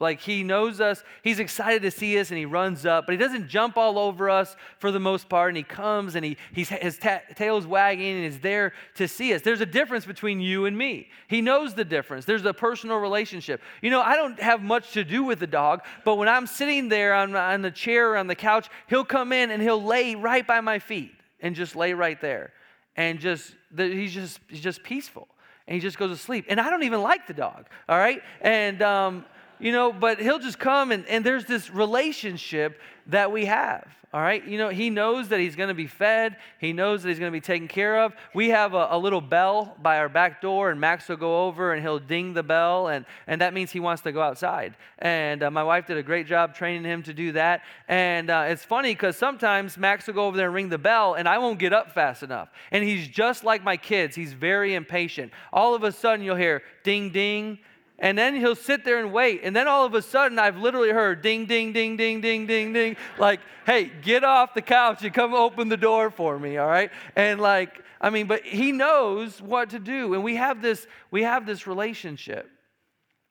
Like 0.00 0.20
he 0.20 0.44
knows 0.44 0.80
us, 0.80 1.02
he's 1.24 1.40
excited 1.40 1.82
to 1.82 1.90
see 1.90 2.20
us, 2.20 2.30
and 2.30 2.38
he 2.38 2.44
runs 2.44 2.86
up, 2.86 3.04
but 3.04 3.12
he 3.12 3.18
doesn't 3.18 3.48
jump 3.48 3.76
all 3.76 3.98
over 3.98 4.30
us 4.30 4.54
for 4.78 4.92
the 4.92 5.00
most 5.00 5.28
part. 5.28 5.50
And 5.50 5.56
he 5.56 5.64
comes 5.64 6.14
and 6.14 6.24
he, 6.24 6.36
he's, 6.52 6.68
his 6.68 6.98
ta- 6.98 7.22
tail's 7.34 7.66
wagging 7.66 8.14
and 8.14 8.24
is 8.24 8.38
there 8.38 8.74
to 8.94 9.08
see 9.08 9.34
us. 9.34 9.42
There's 9.42 9.60
a 9.60 9.66
difference 9.66 10.06
between 10.06 10.40
you 10.40 10.66
and 10.66 10.78
me. 10.78 11.08
He 11.26 11.40
knows 11.40 11.74
the 11.74 11.84
difference. 11.84 12.24
There's 12.24 12.44
a 12.44 12.54
personal 12.54 12.98
relationship. 12.98 13.60
You 13.82 13.90
know, 13.90 14.00
I 14.00 14.14
don't 14.14 14.40
have 14.40 14.62
much 14.62 14.92
to 14.92 15.02
do 15.02 15.24
with 15.24 15.40
the 15.40 15.48
dog, 15.48 15.80
but 16.04 16.14
when 16.14 16.28
I'm 16.28 16.46
sitting 16.46 16.88
there 16.88 17.12
on, 17.14 17.34
on 17.34 17.62
the 17.62 17.70
chair 17.72 18.12
or 18.12 18.16
on 18.18 18.28
the 18.28 18.36
couch, 18.36 18.68
he'll 18.88 19.04
come 19.04 19.32
in 19.32 19.50
and 19.50 19.60
he'll 19.60 19.82
lay 19.82 20.14
right 20.14 20.46
by 20.46 20.60
my 20.60 20.78
feet 20.78 21.12
and 21.40 21.56
just 21.56 21.74
lay 21.74 21.92
right 21.92 22.20
there. 22.20 22.52
And 22.94 23.18
just, 23.18 23.52
the, 23.72 23.84
he's 23.88 24.14
just, 24.14 24.38
he's 24.46 24.60
just 24.60 24.84
peaceful. 24.84 25.26
And 25.66 25.74
he 25.74 25.80
just 25.80 25.98
goes 25.98 26.16
to 26.16 26.16
sleep. 26.16 26.46
And 26.48 26.60
I 26.60 26.70
don't 26.70 26.84
even 26.84 27.02
like 27.02 27.26
the 27.26 27.34
dog, 27.34 27.66
all 27.88 27.98
right? 27.98 28.22
And, 28.40 28.80
um, 28.80 29.24
you 29.58 29.72
know, 29.72 29.92
but 29.92 30.20
he'll 30.20 30.38
just 30.38 30.58
come 30.58 30.92
and, 30.92 31.06
and 31.06 31.24
there's 31.24 31.44
this 31.44 31.70
relationship 31.70 32.80
that 33.06 33.32
we 33.32 33.46
have. 33.46 33.86
All 34.10 34.22
right. 34.22 34.42
You 34.46 34.56
know, 34.56 34.70
he 34.70 34.88
knows 34.88 35.28
that 35.28 35.38
he's 35.38 35.54
going 35.54 35.68
to 35.68 35.74
be 35.74 35.86
fed. 35.86 36.36
He 36.58 36.72
knows 36.72 37.02
that 37.02 37.10
he's 37.10 37.18
going 37.18 37.30
to 37.30 37.36
be 37.36 37.42
taken 37.42 37.68
care 37.68 38.00
of. 38.00 38.14
We 38.34 38.48
have 38.48 38.72
a, 38.72 38.88
a, 38.92 38.98
little 38.98 39.20
bell 39.20 39.76
by 39.82 39.98
our 39.98 40.08
back 40.08 40.40
door, 40.40 40.70
and 40.70 40.80
Max 40.80 41.10
will 41.10 41.18
go 41.18 41.46
over 41.46 41.74
and 41.74 41.82
he'll 41.82 41.98
ding 41.98 42.32
the 42.32 42.42
bell, 42.42 42.88
and, 42.88 43.04
and 43.26 43.42
that 43.42 43.52
means 43.52 43.70
he 43.70 43.80
wants 43.80 44.00
to 44.02 44.12
go 44.12 44.22
outside. 44.22 44.74
And 44.98 45.42
uh, 45.42 45.50
my 45.50 45.62
wife 45.62 45.86
did 45.86 45.98
a 45.98 46.02
great 46.02 46.26
job 46.26 46.54
training 46.54 46.84
him 46.84 47.02
to 47.02 47.12
do 47.12 47.32
that. 47.32 47.64
And 47.86 48.30
uh, 48.30 48.46
it's 48.48 48.64
funny 48.64 48.94
because 48.94 49.18
sometimes 49.18 49.76
Max 49.76 50.06
will 50.06 50.14
go 50.14 50.26
over 50.26 50.38
there 50.38 50.46
and 50.46 50.54
ring 50.54 50.70
the 50.70 50.78
bell, 50.78 51.12
and 51.12 51.28
I 51.28 51.36
won't 51.36 51.58
get 51.58 51.74
up 51.74 51.92
fast 51.92 52.22
enough. 52.22 52.48
And 52.70 52.82
he's 52.82 53.08
just 53.08 53.44
like 53.44 53.62
my 53.62 53.76
kids. 53.76 54.16
He's 54.16 54.32
very 54.32 54.74
impatient. 54.74 55.32
All 55.52 55.74
of 55.74 55.82
a 55.82 55.92
sudden, 55.92 56.24
you'll 56.24 56.36
hear 56.36 56.62
ding, 56.82 57.10
ding 57.10 57.58
and 57.98 58.16
then 58.16 58.36
he'll 58.36 58.54
sit 58.54 58.84
there 58.84 58.98
and 59.00 59.12
wait. 59.12 59.40
And 59.42 59.54
then 59.54 59.66
all 59.66 59.84
of 59.84 59.94
a 59.94 60.02
sudden, 60.02 60.38
I've 60.38 60.56
literally 60.56 60.90
heard 60.90 61.20
ding, 61.20 61.46
ding, 61.46 61.72
ding, 61.72 61.96
ding, 61.96 62.20
ding, 62.20 62.46
ding, 62.46 62.72
ding. 62.72 62.96
Like, 63.18 63.40
hey, 63.66 63.90
get 64.02 64.22
off 64.22 64.54
the 64.54 64.62
couch 64.62 65.02
and 65.02 65.12
come 65.12 65.34
open 65.34 65.68
the 65.68 65.76
door 65.76 66.10
for 66.10 66.38
me, 66.38 66.58
all 66.58 66.68
right? 66.68 66.90
And 67.16 67.40
like, 67.40 67.82
I 68.00 68.10
mean, 68.10 68.28
but 68.28 68.44
he 68.44 68.70
knows 68.70 69.42
what 69.42 69.70
to 69.70 69.80
do. 69.80 70.14
And 70.14 70.22
we 70.22 70.36
have 70.36 70.62
this, 70.62 70.86
we 71.10 71.24
have 71.24 71.44
this 71.44 71.66
relationship. 71.66 72.48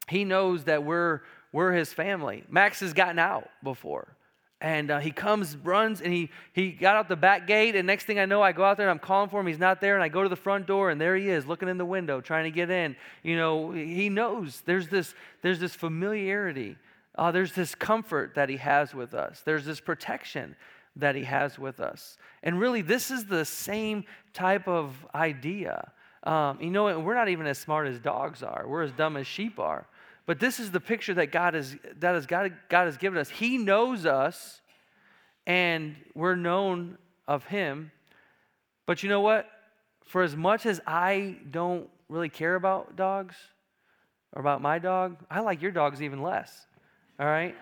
He 0.10 0.26
knows 0.26 0.66
that 0.66 0.84
we're, 0.84 1.22
we're 1.54 1.72
his 1.72 1.94
family. 1.94 2.44
Max 2.50 2.82
has 2.82 2.94
gotten 2.94 3.20
out 3.20 3.50
before. 3.64 4.17
And 4.60 4.90
uh, 4.90 5.00
he 5.00 5.12
comes, 5.12 5.56
runs, 5.58 6.02
and 6.02 6.12
he, 6.12 6.32
he 6.52 6.72
got 6.72 6.96
out 6.96 7.08
the 7.08 7.16
back 7.16 7.46
gate. 7.46 7.76
And 7.76 7.86
next 7.86 8.06
thing 8.06 8.18
I 8.18 8.26
know, 8.26 8.42
I 8.42 8.54
go 8.54 8.64
out 8.64 8.78
there 8.78 8.90
and 8.90 9.00
I'm 9.00 9.06
calling 9.06 9.30
for 9.30 9.40
him. 9.40 9.46
He's 9.46 9.60
not 9.60 9.82
there. 9.82 9.94
And 9.94 10.04
I 10.04 10.10
go 10.10 10.24
to 10.24 10.30
the 10.30 10.36
front 10.36 10.66
door, 10.66 10.90
and 10.90 11.00
there 11.00 11.16
he 11.16 11.30
is, 11.30 11.46
looking 11.46 11.70
in 11.70 11.78
the 11.78 11.86
window, 11.86 12.22
trying 12.22 12.46
to 12.46 12.52
get 12.52 12.72
in. 12.72 12.96
You 13.22 13.38
know, 13.38 13.72
he 13.72 14.10
knows 14.10 14.64
there's 14.66 14.88
this, 14.88 15.14
there's 15.44 15.60
this 15.60 15.76
familiarity. 15.76 16.76
Uh, 17.16 17.32
there's 17.32 17.54
this 17.54 17.76
comfort 17.76 18.34
that 18.36 18.50
he 18.50 18.58
has 18.58 18.96
with 18.96 19.14
us. 19.14 19.42
There's 19.46 19.66
this 19.66 19.80
protection 19.80 20.56
that 20.96 21.16
he 21.16 21.24
has 21.24 21.60
with 21.60 21.80
us. 21.80 22.18
And 22.42 22.60
really, 22.60 22.82
this 22.82 23.12
is 23.12 23.26
the 23.26 23.46
same 23.46 24.06
type 24.34 24.68
of 24.68 24.94
idea. 25.14 25.92
Um, 26.24 26.60
you 26.60 26.72
know, 26.72 27.00
we're 27.00 27.16
not 27.16 27.30
even 27.30 27.46
as 27.46 27.58
smart 27.58 27.88
as 27.88 28.00
dogs 28.00 28.44
are, 28.44 28.66
we're 28.68 28.84
as 28.84 28.92
dumb 28.92 29.18
as 29.18 29.28
sheep 29.28 29.60
are. 29.60 29.88
But 30.28 30.40
this 30.40 30.60
is 30.60 30.72
the 30.72 30.82
picture 30.82 31.14
that 31.16 31.32
God 31.32 31.56
has, 31.56 31.76
that 32.00 32.14
has 32.14 32.28
God, 32.28 32.54
God 32.70 32.86
has 32.86 32.98
given 32.98 33.18
us. 33.18 33.30
He 33.30 33.58
knows 33.58 34.06
us, 34.06 34.62
and 35.48 35.96
we're 36.14 36.36
known 36.36 36.98
of 37.28 37.46
Him. 37.46 37.92
But 38.86 39.02
you 39.02 39.10
know 39.10 39.22
what? 39.22 39.50
For 40.06 40.22
as 40.22 40.36
much 40.36 40.66
as 40.66 40.82
I 40.86 41.38
don't 41.50 41.90
really 42.10 42.30
care 42.30 42.56
about 42.56 42.98
dogs 42.98 43.36
or 44.34 44.42
about 44.42 44.62
my 44.62 44.80
dog, 44.80 45.18
I 45.32 45.40
like 45.40 45.62
your 45.62 45.72
dogs 45.72 46.02
even 46.02 46.22
less. 46.22 46.68
All 47.20 47.26
right? 47.26 47.56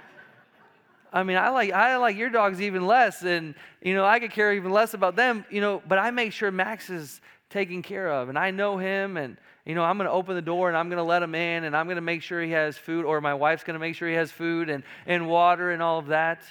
I 1.13 1.23
mean, 1.23 1.37
I 1.37 1.49
like 1.49 1.71
I 1.71 1.95
like 1.97 2.17
your 2.17 2.29
dogs 2.29 2.59
even 2.61 2.85
less, 2.85 3.21
and 3.21 3.55
you 3.81 3.93
know, 3.93 4.05
I 4.05 4.19
could 4.19 4.31
care 4.31 4.53
even 4.53 4.71
less 4.71 4.93
about 4.95 5.15
them, 5.15 5.45
you 5.49 5.61
know, 5.61 5.81
but 5.87 5.97
I 5.97 6.11
make 6.11 6.33
sure 6.33 6.51
Max 6.51 6.89
is 6.89 7.21
taken 7.49 7.81
care 7.81 8.09
of. 8.09 8.29
And 8.29 8.37
I 8.37 8.51
know 8.51 8.77
him, 8.77 9.17
and 9.17 9.37
you 9.65 9.75
know, 9.75 9.83
I'm 9.83 9.97
going 9.97 10.07
to 10.07 10.13
open 10.13 10.35
the 10.35 10.41
door 10.41 10.67
and 10.67 10.77
I'm 10.77 10.89
going 10.89 10.97
to 10.97 11.03
let 11.03 11.23
him 11.23 11.35
in, 11.35 11.63
and 11.63 11.75
I'm 11.75 11.85
going 11.87 11.95
to 11.95 12.01
make 12.01 12.21
sure 12.21 12.41
he 12.41 12.51
has 12.51 12.77
food, 12.77 13.05
or 13.05 13.21
my 13.21 13.33
wife's 13.33 13.63
going 13.63 13.75
to 13.75 13.79
make 13.79 13.95
sure 13.95 14.07
he 14.07 14.15
has 14.15 14.31
food 14.31 14.69
and, 14.69 14.83
and 15.05 15.27
water 15.27 15.71
and 15.71 15.81
all 15.81 15.99
of 15.99 16.07
that. 16.07 16.41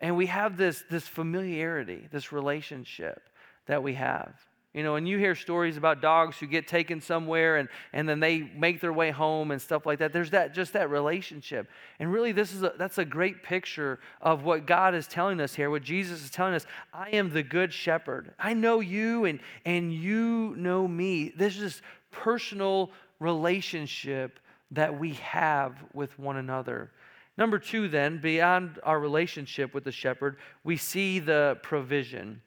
And 0.00 0.16
we 0.16 0.26
have 0.26 0.56
this, 0.56 0.82
this 0.90 1.06
familiarity, 1.06 2.08
this 2.10 2.32
relationship 2.32 3.22
that 3.66 3.82
we 3.82 3.94
have. 3.94 4.34
You 4.74 4.82
know, 4.82 4.96
and 4.96 5.06
you 5.06 5.18
hear 5.18 5.34
stories 5.34 5.76
about 5.76 6.00
dogs 6.00 6.38
who 6.38 6.46
get 6.46 6.66
taken 6.66 7.02
somewhere 7.02 7.58
and, 7.58 7.68
and 7.92 8.08
then 8.08 8.20
they 8.20 8.40
make 8.40 8.80
their 8.80 8.92
way 8.92 9.10
home 9.10 9.50
and 9.50 9.60
stuff 9.60 9.84
like 9.84 9.98
that. 9.98 10.14
There's 10.14 10.30
that 10.30 10.54
just 10.54 10.72
that 10.72 10.88
relationship. 10.88 11.68
And 11.98 12.10
really 12.10 12.32
this 12.32 12.54
is 12.54 12.62
a, 12.62 12.72
that's 12.78 12.96
a 12.96 13.04
great 13.04 13.42
picture 13.42 14.00
of 14.22 14.44
what 14.44 14.66
God 14.66 14.94
is 14.94 15.06
telling 15.06 15.40
us 15.40 15.54
here, 15.54 15.68
what 15.68 15.82
Jesus 15.82 16.24
is 16.24 16.30
telling 16.30 16.54
us. 16.54 16.64
I 16.92 17.10
am 17.10 17.34
the 17.34 17.42
good 17.42 17.70
shepherd. 17.70 18.32
I 18.38 18.54
know 18.54 18.80
you 18.80 19.26
and, 19.26 19.40
and 19.66 19.92
you 19.92 20.54
know 20.56 20.88
me. 20.88 21.34
This 21.36 21.58
is 21.58 21.82
personal 22.10 22.90
relationship 23.20 24.38
that 24.70 24.98
we 24.98 25.12
have 25.14 25.74
with 25.92 26.18
one 26.18 26.38
another. 26.38 26.90
Number 27.36 27.58
two, 27.58 27.88
then, 27.88 28.20
beyond 28.20 28.78
our 28.82 29.00
relationship 29.00 29.72
with 29.74 29.84
the 29.84 29.92
shepherd, 29.92 30.36
we 30.64 30.76
see 30.76 31.18
the 31.18 31.58
provision. 31.62 32.42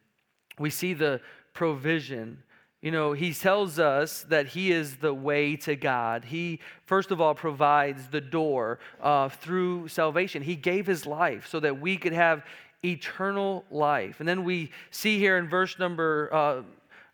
We 0.59 0.69
see 0.69 0.93
the 0.93 1.21
provision. 1.55 2.43
You 2.81 2.91
know, 2.91 3.13
he 3.13 3.33
tells 3.33 3.79
us 3.79 4.23
that 4.29 4.49
he 4.49 4.71
is 4.71 4.97
the 4.97 5.13
way 5.13 5.55
to 5.55 5.75
God. 5.75 6.23
He, 6.25 6.59
first 6.83 7.09
of 7.09 7.19
all, 7.19 7.33
provides 7.33 8.09
the 8.09 8.21
door 8.21 8.77
uh, 9.01 9.29
through 9.29 9.87
salvation. 9.87 10.43
He 10.43 10.55
gave 10.55 10.85
his 10.85 11.07
life 11.07 11.47
so 11.47 11.59
that 11.61 11.81
we 11.81 11.97
could 11.97 12.13
have 12.13 12.45
eternal 12.83 13.65
life. 13.71 14.19
And 14.19 14.29
then 14.29 14.43
we 14.43 14.69
see 14.91 15.17
here 15.17 15.37
in 15.37 15.49
verse 15.49 15.79
number. 15.79 16.29
Uh, 16.31 16.61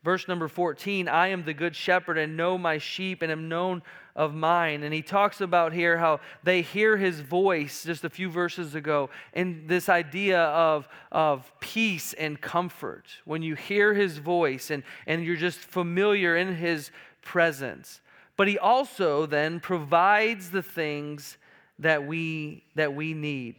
verse 0.04 0.28
number 0.28 0.48
14 0.48 1.08
I 1.08 1.28
am 1.28 1.44
the 1.44 1.54
good 1.54 1.76
shepherd 1.76 2.18
and 2.18 2.36
know 2.36 2.58
my 2.58 2.78
sheep 2.78 3.22
and 3.22 3.32
am 3.32 3.48
known 3.48 3.84
of 4.16 4.34
mine. 4.34 4.84
And 4.84 4.94
he 4.94 5.02
talks 5.02 5.42
about 5.42 5.74
here 5.74 5.98
how 5.98 6.20
they 6.44 6.62
hear 6.62 6.98
his 6.98 7.20
voice 7.20 7.84
just 7.84 8.04
a 8.04 8.10
few 8.10 8.30
verses 8.30 8.76
ago, 8.76 9.10
and 9.34 9.68
this 9.68 9.90
idea 9.90 10.42
of, 10.42 10.88
of 11.12 11.52
peace 11.60 12.14
and 12.14 12.40
comfort. 12.40 13.06
When 13.26 13.42
you 13.42 13.56
hear 13.56 13.94
his 13.94 14.18
voice 14.18 14.70
and, 14.70 14.84
and 15.08 15.24
you're 15.24 15.36
just 15.36 15.60
familiar 15.60 16.36
in 16.36 16.56
his 16.56 16.92
presence. 17.22 18.02
But 18.38 18.48
he 18.48 18.58
also 18.58 19.26
then 19.26 19.60
provides 19.60 20.50
the 20.50 20.64
things 20.64 21.38
that 21.80 22.06
we, 22.06 22.64
that 22.76 22.94
we 22.94 23.14
need. 23.14 23.56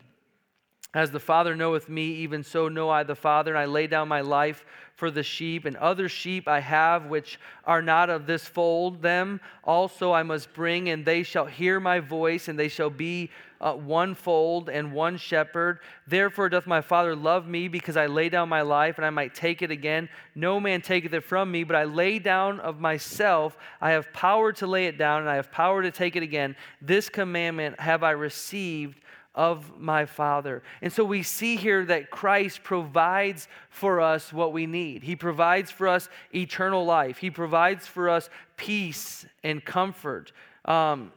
As 0.95 1.11
the 1.11 1.21
Father 1.21 1.57
knoweth 1.57 1.89
me, 1.89 2.05
even 2.17 2.45
so 2.45 2.69
know 2.69 2.91
I 2.91 3.03
the 3.03 3.15
Father, 3.15 3.53
and 3.53 3.59
I 3.59 3.65
lay 3.65 3.87
down 3.87 4.09
my 4.09 4.21
life 4.21 4.65
for 5.03 5.11
the 5.11 5.25
sheep, 5.25 5.65
and 5.65 5.77
other 5.79 6.09
sheep 6.09 6.47
I 6.47 6.61
have 6.61 7.07
which 7.07 7.41
are 7.65 7.83
not 7.83 8.09
of 8.09 8.25
this 8.25 8.47
fold. 8.47 9.03
Them 9.03 9.41
also 9.65 10.13
I 10.13 10.23
must 10.23 10.55
bring, 10.55 10.91
and 10.91 11.05
they 11.05 11.25
shall 11.25 11.47
hear 11.47 11.81
my 11.81 11.99
voice, 11.99 12.47
and 12.47 12.57
they 12.57 12.69
shall 12.69 12.89
be 12.89 13.29
uh, 13.61 13.73
one 13.73 14.15
fold 14.15 14.69
and 14.69 14.93
one 14.93 15.17
shepherd. 15.17 15.81
Therefore 16.07 16.49
doth 16.49 16.69
my 16.69 16.81
Father 16.81 17.17
love 17.17 17.49
me, 17.49 17.67
because 17.67 17.97
I 17.97 18.07
lay 18.07 18.29
down 18.29 18.49
my 18.49 18.63
life, 18.63 18.97
and 18.97 19.05
I 19.05 19.11
might 19.11 19.35
take 19.35 19.61
it 19.61 19.73
again. 19.73 20.09
No 20.37 20.61
man 20.61 20.81
taketh 20.81 21.13
it 21.13 21.25
from 21.25 21.51
me, 21.51 21.65
but 21.65 21.75
I 21.75 21.83
lay 21.83 22.21
down 22.21 22.61
of 22.61 22.79
myself. 22.79 23.57
I 23.81 23.91
have 23.91 24.13
power 24.13 24.53
to 24.53 24.69
lay 24.69 24.87
it 24.87 24.99
down, 24.99 25.23
and 25.23 25.29
I 25.29 25.35
have 25.35 25.51
power 25.51 25.83
to 25.83 25.91
take 25.91 26.15
it 26.15 26.23
again. 26.23 26.55
This 26.81 27.09
commandment 27.09 27.81
have 27.81 28.05
I 28.05 28.13
received 28.13 29.01
of 29.35 29.79
my 29.79 30.05
Father. 30.05 30.63
And 30.83 30.93
so 30.93 31.05
we 31.05 31.23
see 31.23 31.57
here 31.57 31.85
that 31.87 32.11
Christ 32.11 32.63
provides 32.63 33.49
for 33.71 34.01
us 34.01 34.33
what 34.33 34.53
we 34.53 34.67
need. 34.67 35.03
He 35.03 35.17
provides 35.17 35.71
for 35.71 35.89
us 35.89 36.09
eternal 36.35 36.85
life, 36.85 37.19
He 37.19 37.31
provides 37.31 37.87
for 37.87 38.11
us 38.11 38.29
peace 38.57 39.27
and 39.43 39.65
comfort. 39.65 40.33
Um, 40.65 41.13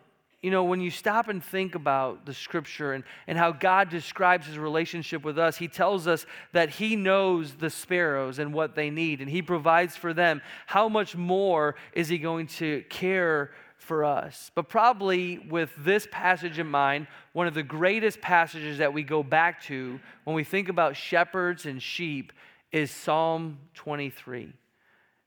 you 0.45 0.51
know, 0.51 0.63
when 0.63 0.79
you 0.79 0.91
stop 0.91 1.27
and 1.27 1.43
think 1.43 1.73
about 1.73 2.27
the 2.27 2.33
scripture 2.33 2.93
and, 2.93 3.03
and 3.25 3.35
how 3.35 3.51
God 3.51 3.89
describes 3.89 4.45
his 4.45 4.59
relationship 4.59 5.23
with 5.25 5.39
us, 5.39 5.57
he 5.57 5.67
tells 5.67 6.05
us 6.05 6.27
that 6.51 6.69
he 6.69 6.95
knows 6.95 7.55
the 7.55 7.71
sparrows 7.71 8.37
and 8.37 8.53
what 8.53 8.75
they 8.75 8.91
need, 8.91 9.21
and 9.21 9.29
he 9.29 9.41
provides 9.41 9.95
for 9.95 10.13
them. 10.13 10.43
How 10.67 10.87
much 10.87 11.15
more 11.15 11.73
is 11.93 12.09
he 12.09 12.19
going 12.19 12.45
to 12.47 12.83
care 12.89 13.53
for 13.77 14.03
us. 14.03 14.51
But 14.55 14.69
probably 14.69 15.37
with 15.37 15.71
this 15.77 16.07
passage 16.11 16.59
in 16.59 16.67
mind, 16.67 17.07
one 17.33 17.47
of 17.47 17.53
the 17.53 17.63
greatest 17.63 18.21
passages 18.21 18.79
that 18.79 18.93
we 18.93 19.03
go 19.03 19.23
back 19.23 19.61
to 19.63 19.99
when 20.23 20.35
we 20.35 20.43
think 20.43 20.69
about 20.69 20.95
shepherds 20.95 21.65
and 21.65 21.81
sheep 21.81 22.33
is 22.71 22.91
Psalm 22.91 23.59
23. 23.75 24.51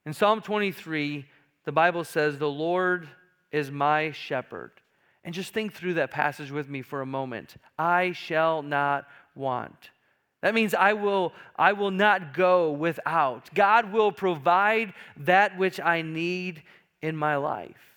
In 0.05 0.13
Psalm 0.13 0.41
23, 0.41 1.25
the 1.65 1.71
Bible 1.71 2.03
says, 2.03 2.37
The 2.37 2.49
Lord 2.49 3.07
is 3.51 3.71
my 3.71 4.11
shepherd. 4.11 4.71
And 5.23 5.33
just 5.33 5.53
think 5.53 5.73
through 5.73 5.95
that 5.95 6.11
passage 6.11 6.51
with 6.51 6.69
me 6.69 6.81
for 6.81 7.01
a 7.01 7.05
moment. 7.05 7.55
I 7.77 8.13
shall 8.13 8.61
not 8.61 9.05
want. 9.35 9.89
That 10.41 10.53
means 10.53 10.73
I 10.73 10.93
will, 10.93 11.33
I 11.57 11.73
will 11.73 11.91
not 11.91 12.33
go 12.33 12.71
without. 12.71 13.53
God 13.53 13.91
will 13.91 14.11
provide 14.11 14.93
that 15.17 15.57
which 15.57 15.79
I 15.79 16.01
need 16.01 16.63
in 17.01 17.15
my 17.15 17.35
life. 17.35 17.88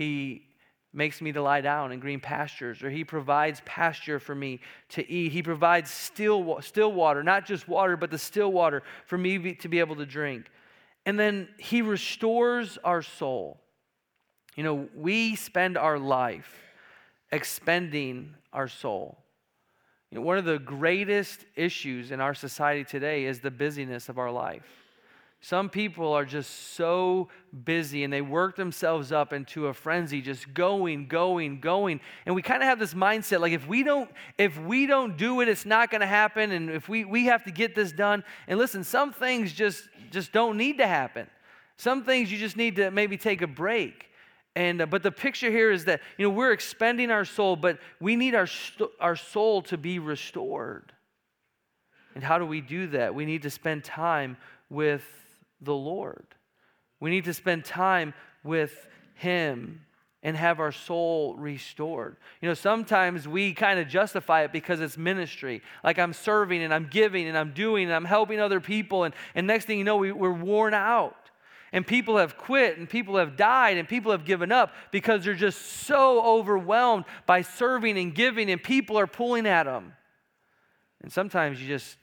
He 0.00 0.46
makes 0.94 1.20
me 1.20 1.30
to 1.30 1.42
lie 1.42 1.60
down 1.60 1.92
in 1.92 2.00
green 2.00 2.20
pastures, 2.20 2.82
or 2.82 2.88
He 2.88 3.04
provides 3.04 3.60
pasture 3.66 4.18
for 4.18 4.34
me 4.34 4.60
to 4.88 5.06
eat. 5.12 5.30
He 5.30 5.42
provides 5.42 5.90
still, 5.90 6.58
still 6.62 6.90
water, 6.90 7.22
not 7.22 7.44
just 7.44 7.68
water, 7.68 7.98
but 7.98 8.10
the 8.10 8.16
still 8.16 8.50
water 8.50 8.82
for 9.04 9.18
me 9.18 9.52
to 9.56 9.68
be 9.68 9.78
able 9.78 9.96
to 9.96 10.06
drink. 10.06 10.50
And 11.04 11.20
then 11.20 11.50
He 11.58 11.82
restores 11.82 12.78
our 12.82 13.02
soul. 13.02 13.60
You 14.56 14.64
know, 14.64 14.88
we 14.96 15.36
spend 15.36 15.76
our 15.76 15.98
life 15.98 16.50
expending 17.30 18.34
our 18.54 18.68
soul. 18.68 19.18
You 20.10 20.16
know, 20.16 20.22
one 20.22 20.38
of 20.38 20.46
the 20.46 20.58
greatest 20.58 21.44
issues 21.56 22.10
in 22.10 22.22
our 22.22 22.32
society 22.32 22.84
today 22.84 23.26
is 23.26 23.40
the 23.40 23.50
busyness 23.50 24.08
of 24.08 24.16
our 24.16 24.30
life. 24.30 24.79
Some 25.42 25.70
people 25.70 26.12
are 26.12 26.26
just 26.26 26.74
so 26.74 27.28
busy 27.64 28.04
and 28.04 28.12
they 28.12 28.20
work 28.20 28.56
themselves 28.56 29.10
up 29.10 29.32
into 29.32 29.68
a 29.68 29.74
frenzy, 29.74 30.20
just 30.20 30.52
going, 30.52 31.06
going, 31.08 31.60
going. 31.60 32.00
And 32.26 32.34
we 32.34 32.42
kind 32.42 32.62
of 32.62 32.68
have 32.68 32.78
this 32.78 32.92
mindset 32.92 33.40
like 33.40 33.54
if 33.54 33.66
we 33.66 33.82
don't, 33.82 34.10
if 34.36 34.60
we 34.60 34.84
don't 34.84 35.16
do 35.16 35.40
it, 35.40 35.48
it's 35.48 35.64
not 35.64 35.90
going 35.90 36.02
to 36.02 36.06
happen. 36.06 36.52
And 36.52 36.68
if 36.68 36.90
we, 36.90 37.06
we 37.06 37.24
have 37.24 37.44
to 37.44 37.50
get 37.50 37.74
this 37.74 37.90
done. 37.90 38.22
And 38.48 38.58
listen, 38.58 38.84
some 38.84 39.14
things 39.14 39.54
just, 39.54 39.88
just 40.10 40.30
don't 40.30 40.58
need 40.58 40.76
to 40.76 40.86
happen. 40.86 41.26
Some 41.78 42.04
things 42.04 42.30
you 42.30 42.36
just 42.36 42.58
need 42.58 42.76
to 42.76 42.90
maybe 42.90 43.16
take 43.16 43.40
a 43.40 43.46
break. 43.46 44.10
And, 44.54 44.82
uh, 44.82 44.86
but 44.86 45.02
the 45.02 45.12
picture 45.12 45.50
here 45.50 45.70
is 45.70 45.86
that 45.86 46.02
you 46.18 46.28
know 46.28 46.34
we're 46.34 46.52
expending 46.52 47.10
our 47.10 47.24
soul, 47.24 47.56
but 47.56 47.78
we 47.98 48.14
need 48.16 48.34
our, 48.34 48.48
our 48.98 49.16
soul 49.16 49.62
to 49.62 49.78
be 49.78 49.98
restored. 49.98 50.92
And 52.14 52.22
how 52.22 52.38
do 52.38 52.44
we 52.44 52.60
do 52.60 52.88
that? 52.88 53.14
We 53.14 53.24
need 53.24 53.42
to 53.42 53.50
spend 53.50 53.84
time 53.84 54.36
with 54.68 55.19
the 55.60 55.74
Lord. 55.74 56.26
We 57.00 57.10
need 57.10 57.24
to 57.24 57.34
spend 57.34 57.64
time 57.64 58.14
with 58.42 58.88
Him 59.14 59.82
and 60.22 60.36
have 60.36 60.60
our 60.60 60.72
soul 60.72 61.34
restored. 61.36 62.16
You 62.42 62.48
know, 62.48 62.54
sometimes 62.54 63.26
we 63.26 63.54
kind 63.54 63.80
of 63.80 63.88
justify 63.88 64.42
it 64.42 64.52
because 64.52 64.80
it's 64.80 64.98
ministry. 64.98 65.62
Like 65.82 65.98
I'm 65.98 66.12
serving 66.12 66.62
and 66.62 66.74
I'm 66.74 66.88
giving 66.90 67.26
and 67.26 67.38
I'm 67.38 67.52
doing 67.52 67.84
and 67.84 67.94
I'm 67.94 68.04
helping 68.04 68.38
other 68.38 68.60
people. 68.60 69.04
And, 69.04 69.14
and 69.34 69.46
next 69.46 69.64
thing 69.64 69.78
you 69.78 69.84
know, 69.84 69.96
we, 69.96 70.12
we're 70.12 70.30
worn 70.30 70.74
out. 70.74 71.16
And 71.72 71.86
people 71.86 72.18
have 72.18 72.36
quit 72.36 72.78
and 72.78 72.88
people 72.88 73.16
have 73.16 73.36
died 73.36 73.78
and 73.78 73.88
people 73.88 74.12
have 74.12 74.24
given 74.24 74.52
up 74.52 74.74
because 74.90 75.24
they're 75.24 75.34
just 75.34 75.60
so 75.86 76.22
overwhelmed 76.22 77.04
by 77.26 77.42
serving 77.42 77.96
and 77.96 78.14
giving 78.14 78.50
and 78.50 78.62
people 78.62 78.98
are 78.98 79.06
pulling 79.06 79.46
at 79.46 79.64
them. 79.64 79.94
And 81.00 81.10
sometimes 81.10 81.62
you 81.62 81.68
just 81.68 81.96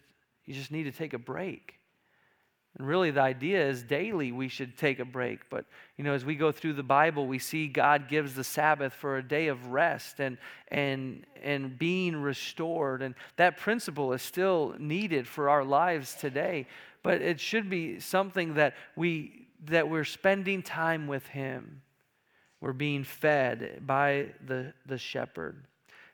you 0.45 0.53
just 0.53 0.71
need 0.71 0.83
to 0.83 0.91
take 0.91 1.13
a 1.13 1.19
break. 1.19 1.76
And 2.77 2.87
really, 2.87 3.09
the 3.09 3.21
idea 3.21 3.67
is 3.67 3.81
daily 3.81 4.31
we 4.31 4.49
should 4.49 4.77
take 4.77 4.99
a 4.99 5.05
break. 5.05 5.49
But, 5.49 5.65
you 5.97 6.03
know, 6.03 6.13
as 6.13 6.23
we 6.23 6.35
go 6.35 6.51
through 6.51 6.73
the 6.73 6.83
Bible, 6.83 7.25
we 7.25 7.39
see 7.39 7.67
God 7.67 8.07
gives 8.07 8.35
the 8.35 8.43
Sabbath 8.43 8.93
for 8.93 9.17
a 9.17 9.23
day 9.23 9.47
of 9.47 9.67
rest 9.67 10.19
and, 10.19 10.37
and, 10.67 11.25
and 11.41 11.77
being 11.77 12.15
restored. 12.15 13.01
And 13.01 13.15
that 13.37 13.57
principle 13.57 14.13
is 14.13 14.21
still 14.21 14.75
needed 14.77 15.27
for 15.27 15.49
our 15.49 15.63
lives 15.63 16.13
today. 16.15 16.67
But 17.01 17.21
it 17.21 17.39
should 17.39 17.67
be 17.67 17.99
something 17.99 18.55
that, 18.55 18.75
we, 18.95 19.47
that 19.65 19.89
we're 19.89 20.03
spending 20.03 20.61
time 20.61 21.07
with 21.07 21.25
Him. 21.27 21.81
We're 22.61 22.73
being 22.73 23.03
fed 23.03 23.81
by 23.87 24.27
the, 24.45 24.73
the 24.85 24.99
shepherd. 24.99 25.63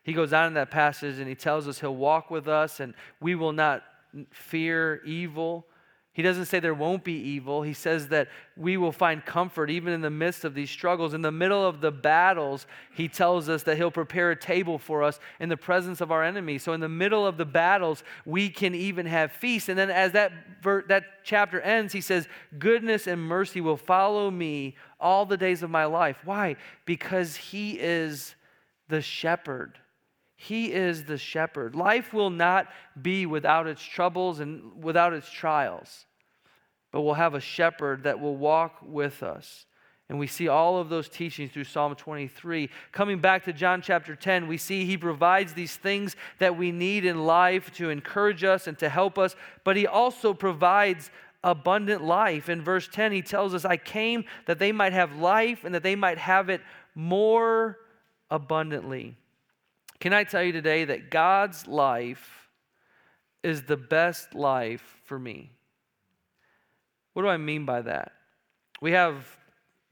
He 0.02 0.14
goes 0.14 0.32
on 0.32 0.46
in 0.46 0.54
that 0.54 0.70
passage 0.70 1.18
and 1.18 1.26
he 1.26 1.34
tells 1.34 1.66
us 1.66 1.80
he'll 1.80 1.96
walk 1.96 2.30
with 2.30 2.46
us 2.46 2.80
and 2.80 2.92
we 3.20 3.34
will 3.34 3.52
not 3.52 3.82
fear 4.30 5.02
evil 5.04 5.66
He 6.14 6.22
doesn't 6.22 6.44
say 6.44 6.60
there 6.60 6.74
won't 6.74 7.02
be 7.02 7.12
evil. 7.12 7.62
He 7.62 7.72
says 7.72 8.06
that 8.08 8.28
we 8.56 8.76
will 8.76 8.92
find 8.92 9.26
comfort 9.26 9.68
even 9.68 9.92
in 9.92 10.00
the 10.00 10.10
midst 10.10 10.44
of 10.44 10.54
these 10.54 10.70
struggles. 10.70 11.12
In 11.12 11.22
the 11.22 11.32
middle 11.32 11.66
of 11.66 11.80
the 11.80 11.90
battles, 11.90 12.68
he 12.94 13.08
tells 13.08 13.48
us 13.48 13.64
that 13.64 13.76
he'll 13.76 13.90
prepare 13.90 14.30
a 14.30 14.36
table 14.36 14.78
for 14.78 15.02
us 15.02 15.18
in 15.40 15.48
the 15.48 15.56
presence 15.56 16.00
of 16.00 16.12
our 16.12 16.22
enemies. 16.22 16.62
So 16.62 16.72
in 16.72 16.78
the 16.78 16.88
middle 16.88 17.26
of 17.26 17.36
the 17.36 17.44
battles, 17.44 18.04
we 18.24 18.48
can 18.48 18.76
even 18.76 19.06
have 19.06 19.32
feasts. 19.32 19.68
And 19.68 19.76
then 19.76 19.90
as 19.90 20.12
that 20.12 20.30
ver- 20.62 20.84
that 20.86 21.24
chapter 21.24 21.60
ends, 21.60 21.92
he 21.92 22.00
says, 22.00 22.28
"Goodness 22.60 23.08
and 23.08 23.20
mercy 23.20 23.60
will 23.60 23.76
follow 23.76 24.30
me 24.30 24.76
all 25.00 25.26
the 25.26 25.36
days 25.36 25.64
of 25.64 25.70
my 25.70 25.84
life." 25.84 26.20
Why? 26.24 26.54
Because 26.84 27.34
he 27.34 27.72
is 27.80 28.36
the 28.86 29.02
shepherd. 29.02 29.80
He 30.36 30.72
is 30.72 31.04
the 31.04 31.18
shepherd. 31.18 31.74
Life 31.74 32.12
will 32.12 32.30
not 32.30 32.68
be 33.00 33.26
without 33.26 33.66
its 33.66 33.82
troubles 33.82 34.40
and 34.40 34.82
without 34.82 35.12
its 35.12 35.30
trials, 35.30 36.06
but 36.90 37.02
we'll 37.02 37.14
have 37.14 37.34
a 37.34 37.40
shepherd 37.40 38.04
that 38.04 38.20
will 38.20 38.36
walk 38.36 38.78
with 38.82 39.22
us. 39.22 39.66
And 40.08 40.18
we 40.18 40.26
see 40.26 40.48
all 40.48 40.78
of 40.78 40.90
those 40.90 41.08
teachings 41.08 41.52
through 41.52 41.64
Psalm 41.64 41.94
23. 41.94 42.68
Coming 42.92 43.20
back 43.20 43.44
to 43.44 43.54
John 43.54 43.80
chapter 43.80 44.14
10, 44.14 44.46
we 44.46 44.58
see 44.58 44.84
he 44.84 44.98
provides 44.98 45.54
these 45.54 45.76
things 45.76 46.14
that 46.38 46.58
we 46.58 46.72
need 46.72 47.06
in 47.06 47.24
life 47.24 47.72
to 47.76 47.88
encourage 47.88 48.44
us 48.44 48.66
and 48.66 48.78
to 48.80 48.90
help 48.90 49.18
us, 49.18 49.34
but 49.64 49.76
he 49.76 49.86
also 49.86 50.34
provides 50.34 51.10
abundant 51.42 52.04
life. 52.04 52.50
In 52.50 52.60
verse 52.62 52.86
10, 52.86 53.12
he 53.12 53.22
tells 53.22 53.54
us, 53.54 53.64
I 53.64 53.78
came 53.78 54.24
that 54.46 54.58
they 54.58 54.72
might 54.72 54.92
have 54.92 55.16
life 55.16 55.64
and 55.64 55.74
that 55.74 55.82
they 55.82 55.96
might 55.96 56.18
have 56.18 56.50
it 56.50 56.60
more 56.94 57.78
abundantly. 58.30 59.16
Can 60.00 60.12
I 60.12 60.24
tell 60.24 60.42
you 60.42 60.52
today 60.52 60.84
that 60.84 61.10
God's 61.10 61.66
life 61.66 62.48
is 63.42 63.62
the 63.62 63.76
best 63.76 64.34
life 64.34 65.00
for 65.04 65.18
me? 65.18 65.50
What 67.12 67.22
do 67.22 67.28
I 67.28 67.36
mean 67.36 67.64
by 67.64 67.82
that? 67.82 68.12
We 68.80 68.92
have 68.92 69.24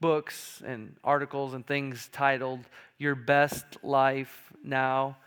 books 0.01 0.61
and 0.65 0.97
articles 1.03 1.53
and 1.53 1.65
things 1.65 2.09
titled 2.11 2.59
Your 2.97 3.15
Best 3.15 3.65
Life 3.81 4.51
Now. 4.63 5.17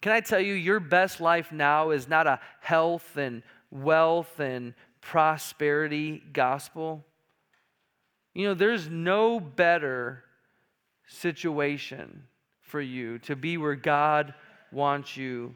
Can 0.00 0.12
I 0.12 0.20
tell 0.20 0.40
you, 0.40 0.54
your 0.54 0.80
best 0.80 1.20
life 1.20 1.52
now 1.52 1.90
is 1.90 2.08
not 2.08 2.26
a 2.26 2.40
health 2.60 3.16
and 3.16 3.42
wealth 3.70 4.40
and 4.40 4.74
prosperity 5.00 6.22
gospel? 6.32 7.04
You 8.34 8.48
know, 8.48 8.54
there's 8.54 8.88
no 8.88 9.38
better 9.38 10.24
situation 11.06 12.24
for 12.72 12.80
you 12.80 13.18
to 13.18 13.36
be 13.36 13.58
where 13.58 13.76
God 13.76 14.32
wants 14.72 15.14
you 15.14 15.54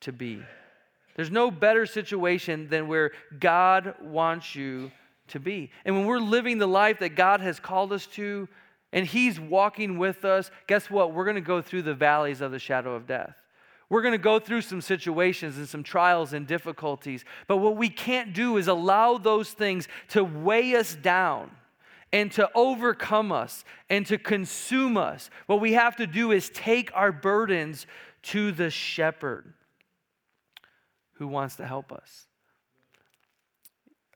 to 0.00 0.12
be. 0.12 0.42
There's 1.14 1.30
no 1.30 1.48
better 1.48 1.86
situation 1.86 2.68
than 2.68 2.88
where 2.88 3.12
God 3.38 3.94
wants 4.02 4.56
you 4.56 4.90
to 5.28 5.38
be. 5.38 5.70
And 5.84 5.94
when 5.94 6.06
we're 6.06 6.18
living 6.18 6.58
the 6.58 6.66
life 6.66 6.98
that 6.98 7.14
God 7.14 7.40
has 7.40 7.60
called 7.60 7.92
us 7.92 8.04
to, 8.08 8.48
and 8.92 9.06
He's 9.06 9.38
walking 9.38 9.96
with 9.96 10.24
us, 10.24 10.50
guess 10.66 10.90
what? 10.90 11.14
We're 11.14 11.24
going 11.24 11.36
to 11.36 11.40
go 11.40 11.62
through 11.62 11.82
the 11.82 11.94
valleys 11.94 12.40
of 12.40 12.50
the 12.50 12.58
shadow 12.58 12.96
of 12.96 13.06
death. 13.06 13.36
We're 13.88 14.02
going 14.02 14.12
to 14.12 14.18
go 14.18 14.40
through 14.40 14.62
some 14.62 14.80
situations 14.80 15.56
and 15.56 15.68
some 15.68 15.84
trials 15.84 16.32
and 16.32 16.48
difficulties. 16.48 17.24
But 17.46 17.58
what 17.58 17.76
we 17.76 17.90
can't 17.90 18.32
do 18.32 18.56
is 18.56 18.66
allow 18.66 19.18
those 19.18 19.52
things 19.52 19.86
to 20.08 20.24
weigh 20.24 20.74
us 20.74 20.96
down 20.96 21.52
and 22.12 22.32
to 22.32 22.50
overcome 22.54 23.30
us 23.32 23.64
and 23.88 24.06
to 24.06 24.18
consume 24.18 24.96
us. 24.96 25.30
What 25.46 25.60
we 25.60 25.74
have 25.74 25.96
to 25.96 26.06
do 26.06 26.32
is 26.32 26.50
take 26.50 26.90
our 26.94 27.12
burdens 27.12 27.86
to 28.22 28.52
the 28.52 28.70
shepherd 28.70 29.52
who 31.14 31.28
wants 31.28 31.56
to 31.56 31.66
help 31.66 31.92
us. 31.92 32.26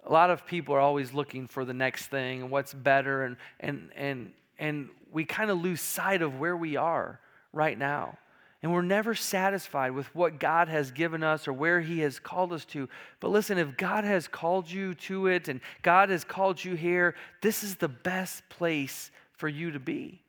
A 0.06 0.12
lot 0.12 0.30
of 0.30 0.46
people 0.46 0.74
are 0.74 0.80
always 0.80 1.14
looking 1.14 1.46
for 1.46 1.64
the 1.64 1.72
next 1.72 2.06
thing 2.06 2.42
and 2.42 2.50
what's 2.50 2.74
better, 2.74 3.24
and, 3.24 3.36
and, 3.60 3.90
and, 3.96 4.32
and 4.58 4.88
we 5.12 5.24
kind 5.24 5.50
of 5.50 5.60
lose 5.60 5.80
sight 5.80 6.20
of 6.20 6.38
where 6.38 6.56
we 6.56 6.76
are 6.76 7.20
right 7.52 7.78
now. 7.78 8.18
And 8.64 8.72
we're 8.72 8.80
never 8.80 9.14
satisfied 9.14 9.90
with 9.90 10.06
what 10.14 10.40
God 10.40 10.68
has 10.68 10.90
given 10.90 11.22
us 11.22 11.46
or 11.46 11.52
where 11.52 11.82
He 11.82 12.00
has 12.00 12.18
called 12.18 12.50
us 12.50 12.64
to. 12.64 12.88
But 13.20 13.28
listen, 13.28 13.58
if 13.58 13.76
God 13.76 14.04
has 14.04 14.26
called 14.26 14.70
you 14.70 14.94
to 14.94 15.26
it 15.26 15.48
and 15.48 15.60
God 15.82 16.08
has 16.08 16.24
called 16.24 16.64
you 16.64 16.74
here, 16.74 17.14
this 17.42 17.62
is 17.62 17.74
the 17.74 17.88
best 17.88 18.48
place 18.48 19.10
for 19.34 19.48
you 19.48 19.70
to 19.72 19.78
be. 19.78 20.22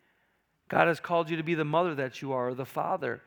God 0.68 0.90
has 0.90 1.00
called 1.00 1.30
you 1.30 1.38
to 1.38 1.44
be 1.44 1.56
the 1.56 1.64
mother 1.64 1.96
that 1.96 2.22
you 2.22 2.34
are 2.34 2.50
or 2.50 2.54
the 2.54 2.66
father. 2.66 3.22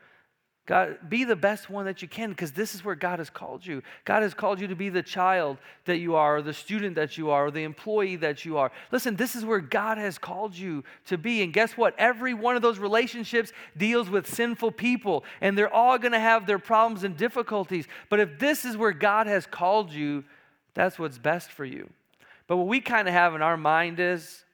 God, 0.69 1.09
be 1.09 1.23
the 1.23 1.35
best 1.35 1.67
one 1.67 1.85
that 1.85 2.03
you 2.03 2.07
can 2.07 2.29
because 2.29 2.51
this 2.51 2.75
is 2.75 2.85
where 2.85 2.93
God 2.93 3.17
has 3.17 3.31
called 3.31 3.65
you. 3.65 3.81
God 4.05 4.21
has 4.21 4.35
called 4.35 4.61
you 4.61 4.67
to 4.67 4.75
be 4.75 4.89
the 4.89 5.01
child 5.01 5.57
that 5.85 5.97
you 5.97 6.13
are, 6.13 6.37
or 6.37 6.41
the 6.43 6.53
student 6.53 6.93
that 6.93 7.17
you 7.17 7.31
are, 7.31 7.47
or 7.47 7.51
the 7.51 7.63
employee 7.63 8.17
that 8.17 8.45
you 8.45 8.59
are. 8.59 8.71
Listen, 8.91 9.15
this 9.15 9.35
is 9.35 9.43
where 9.43 9.61
God 9.61 9.97
has 9.97 10.19
called 10.19 10.55
you 10.55 10.83
to 11.07 11.17
be. 11.17 11.41
And 11.41 11.51
guess 11.51 11.75
what? 11.75 11.95
Every 11.97 12.35
one 12.35 12.55
of 12.55 12.61
those 12.61 12.77
relationships 12.77 13.51
deals 13.77 14.11
with 14.11 14.31
sinful 14.31 14.73
people, 14.73 15.23
and 15.41 15.57
they're 15.57 15.73
all 15.73 15.97
going 15.97 16.11
to 16.11 16.19
have 16.19 16.45
their 16.45 16.59
problems 16.59 17.03
and 17.03 17.17
difficulties. 17.17 17.87
But 18.07 18.19
if 18.19 18.37
this 18.37 18.63
is 18.63 18.77
where 18.77 18.91
God 18.91 19.25
has 19.25 19.47
called 19.47 19.91
you, 19.91 20.23
that's 20.75 20.99
what's 20.99 21.17
best 21.17 21.49
for 21.49 21.65
you. 21.65 21.89
But 22.45 22.57
what 22.57 22.67
we 22.67 22.79
kind 22.79 23.07
of 23.07 23.15
have 23.15 23.33
in 23.33 23.41
our 23.41 23.57
mind 23.57 23.99
is 23.99 24.45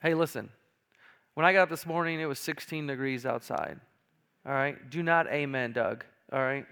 hey, 0.00 0.14
listen, 0.14 0.48
when 1.34 1.44
I 1.44 1.52
got 1.52 1.62
up 1.62 1.70
this 1.70 1.86
morning, 1.86 2.20
it 2.20 2.26
was 2.26 2.38
16 2.38 2.86
degrees 2.86 3.26
outside. 3.26 3.80
All 4.48 4.54
right? 4.54 4.88
Do 4.88 5.02
not 5.02 5.26
amen, 5.26 5.72
Doug. 5.72 6.06
All 6.32 6.40
right? 6.40 6.64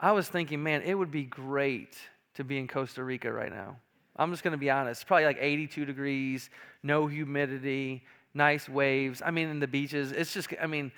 I 0.00 0.10
was 0.10 0.28
thinking, 0.28 0.60
man, 0.60 0.82
it 0.82 0.94
would 0.94 1.12
be 1.12 1.22
great 1.22 1.96
to 2.34 2.42
be 2.42 2.58
in 2.58 2.66
Costa 2.66 3.04
Rica 3.04 3.30
right 3.30 3.52
now. 3.52 3.76
I'm 4.16 4.32
just 4.32 4.42
going 4.42 4.50
to 4.50 4.58
be 4.58 4.68
honest. 4.68 5.06
Probably 5.06 5.26
like 5.26 5.38
82 5.40 5.84
degrees, 5.84 6.50
no 6.82 7.06
humidity, 7.06 8.02
nice 8.34 8.68
waves. 8.68 9.22
I 9.24 9.30
mean, 9.30 9.48
in 9.48 9.60
the 9.60 9.68
beaches, 9.68 10.10
it's 10.10 10.34
just, 10.34 10.48
I 10.60 10.66
mean, 10.66 10.90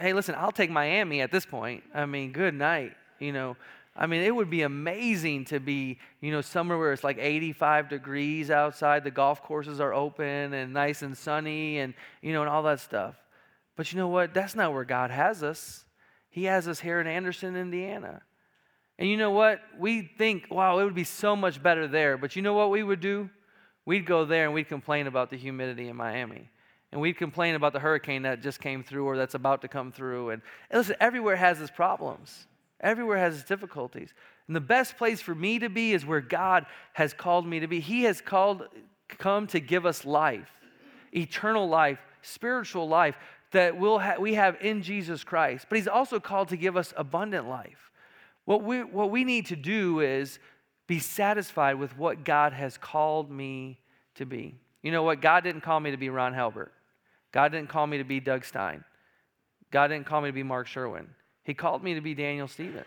hey, 0.00 0.14
listen, 0.14 0.34
I'll 0.34 0.52
take 0.52 0.70
Miami 0.70 1.20
at 1.20 1.30
this 1.30 1.44
point. 1.44 1.84
I 1.94 2.06
mean, 2.06 2.32
good 2.32 2.54
night. 2.54 2.94
You 3.20 3.32
know, 3.32 3.58
I 3.94 4.06
mean, 4.06 4.22
it 4.22 4.34
would 4.34 4.48
be 4.48 4.62
amazing 4.62 5.44
to 5.46 5.60
be, 5.60 5.98
you 6.22 6.32
know, 6.32 6.40
somewhere 6.40 6.78
where 6.78 6.94
it's 6.94 7.04
like 7.04 7.18
85 7.20 7.90
degrees 7.90 8.50
outside, 8.50 9.04
the 9.04 9.10
golf 9.10 9.42
courses 9.42 9.80
are 9.80 9.92
open 9.92 10.54
and 10.54 10.72
nice 10.72 11.02
and 11.02 11.14
sunny 11.14 11.80
and, 11.80 11.92
you 12.22 12.32
know, 12.32 12.40
and 12.40 12.48
all 12.48 12.62
that 12.62 12.80
stuff. 12.80 13.16
But 13.76 13.92
you 13.92 13.98
know 13.98 14.08
what? 14.08 14.34
That's 14.34 14.54
not 14.54 14.72
where 14.72 14.84
God 14.84 15.10
has 15.10 15.42
us. 15.42 15.84
He 16.30 16.44
has 16.44 16.66
us 16.66 16.80
here 16.80 17.00
in 17.00 17.06
Anderson, 17.06 17.56
Indiana. 17.56 18.22
And 18.98 19.08
you 19.08 19.16
know 19.16 19.30
what? 19.30 19.60
We 19.78 20.02
think, 20.02 20.46
wow, 20.50 20.78
it 20.78 20.84
would 20.84 20.94
be 20.94 21.04
so 21.04 21.36
much 21.36 21.62
better 21.62 21.86
there. 21.86 22.16
But 22.16 22.34
you 22.34 22.42
know 22.42 22.54
what 22.54 22.70
we 22.70 22.82
would 22.82 23.00
do? 23.00 23.28
We'd 23.84 24.06
go 24.06 24.24
there 24.24 24.46
and 24.46 24.54
we'd 24.54 24.68
complain 24.68 25.06
about 25.06 25.30
the 25.30 25.36
humidity 25.36 25.88
in 25.88 25.96
Miami. 25.96 26.48
And 26.92 27.00
we'd 27.00 27.18
complain 27.18 27.54
about 27.54 27.72
the 27.72 27.78
hurricane 27.78 28.22
that 28.22 28.42
just 28.42 28.60
came 28.60 28.82
through 28.82 29.04
or 29.06 29.16
that's 29.16 29.34
about 29.34 29.62
to 29.62 29.68
come 29.68 29.92
through. 29.92 30.30
And, 30.30 30.42
and 30.70 30.78
listen, 30.78 30.96
everywhere 30.98 31.36
has 31.36 31.60
its 31.60 31.70
problems, 31.70 32.46
everywhere 32.80 33.18
has 33.18 33.36
its 33.36 33.44
difficulties. 33.44 34.14
And 34.46 34.56
the 34.56 34.60
best 34.60 34.96
place 34.96 35.20
for 35.20 35.34
me 35.34 35.58
to 35.58 35.68
be 35.68 35.92
is 35.92 36.06
where 36.06 36.20
God 36.20 36.66
has 36.94 37.12
called 37.12 37.46
me 37.46 37.60
to 37.60 37.66
be. 37.66 37.80
He 37.80 38.04
has 38.04 38.20
called, 38.20 38.62
come 39.08 39.46
to 39.48 39.60
give 39.60 39.84
us 39.84 40.04
life, 40.04 40.50
eternal 41.14 41.68
life, 41.68 41.98
spiritual 42.22 42.88
life 42.88 43.16
that 43.52 43.78
we'll 43.78 43.98
ha- 43.98 44.16
we 44.18 44.34
have 44.34 44.56
in 44.60 44.82
Jesus 44.82 45.24
Christ, 45.24 45.66
but 45.68 45.76
He's 45.76 45.88
also 45.88 46.20
called 46.20 46.48
to 46.48 46.56
give 46.56 46.76
us 46.76 46.92
abundant 46.96 47.48
life. 47.48 47.90
What 48.44 48.62
we, 48.62 48.82
what 48.82 49.10
we 49.10 49.24
need 49.24 49.46
to 49.46 49.56
do 49.56 50.00
is 50.00 50.38
be 50.86 50.98
satisfied 50.98 51.74
with 51.74 51.96
what 51.98 52.24
God 52.24 52.52
has 52.52 52.78
called 52.78 53.30
me 53.30 53.78
to 54.14 54.24
be. 54.24 54.54
You 54.82 54.92
know 54.92 55.02
what? 55.02 55.20
God 55.20 55.42
didn't 55.42 55.62
call 55.62 55.80
me 55.80 55.90
to 55.90 55.96
be 55.96 56.10
Ron 56.10 56.32
Halbert. 56.32 56.72
God 57.32 57.50
didn't 57.50 57.68
call 57.68 57.86
me 57.86 57.98
to 57.98 58.04
be 58.04 58.20
Doug 58.20 58.44
Stein. 58.44 58.84
God 59.70 59.88
didn't 59.88 60.06
call 60.06 60.20
me 60.20 60.28
to 60.28 60.32
be 60.32 60.44
Mark 60.44 60.68
Sherwin. 60.68 61.08
He 61.42 61.54
called 61.54 61.82
me 61.82 61.94
to 61.94 62.00
be 62.00 62.14
Daniel 62.14 62.48
Stevens. 62.48 62.86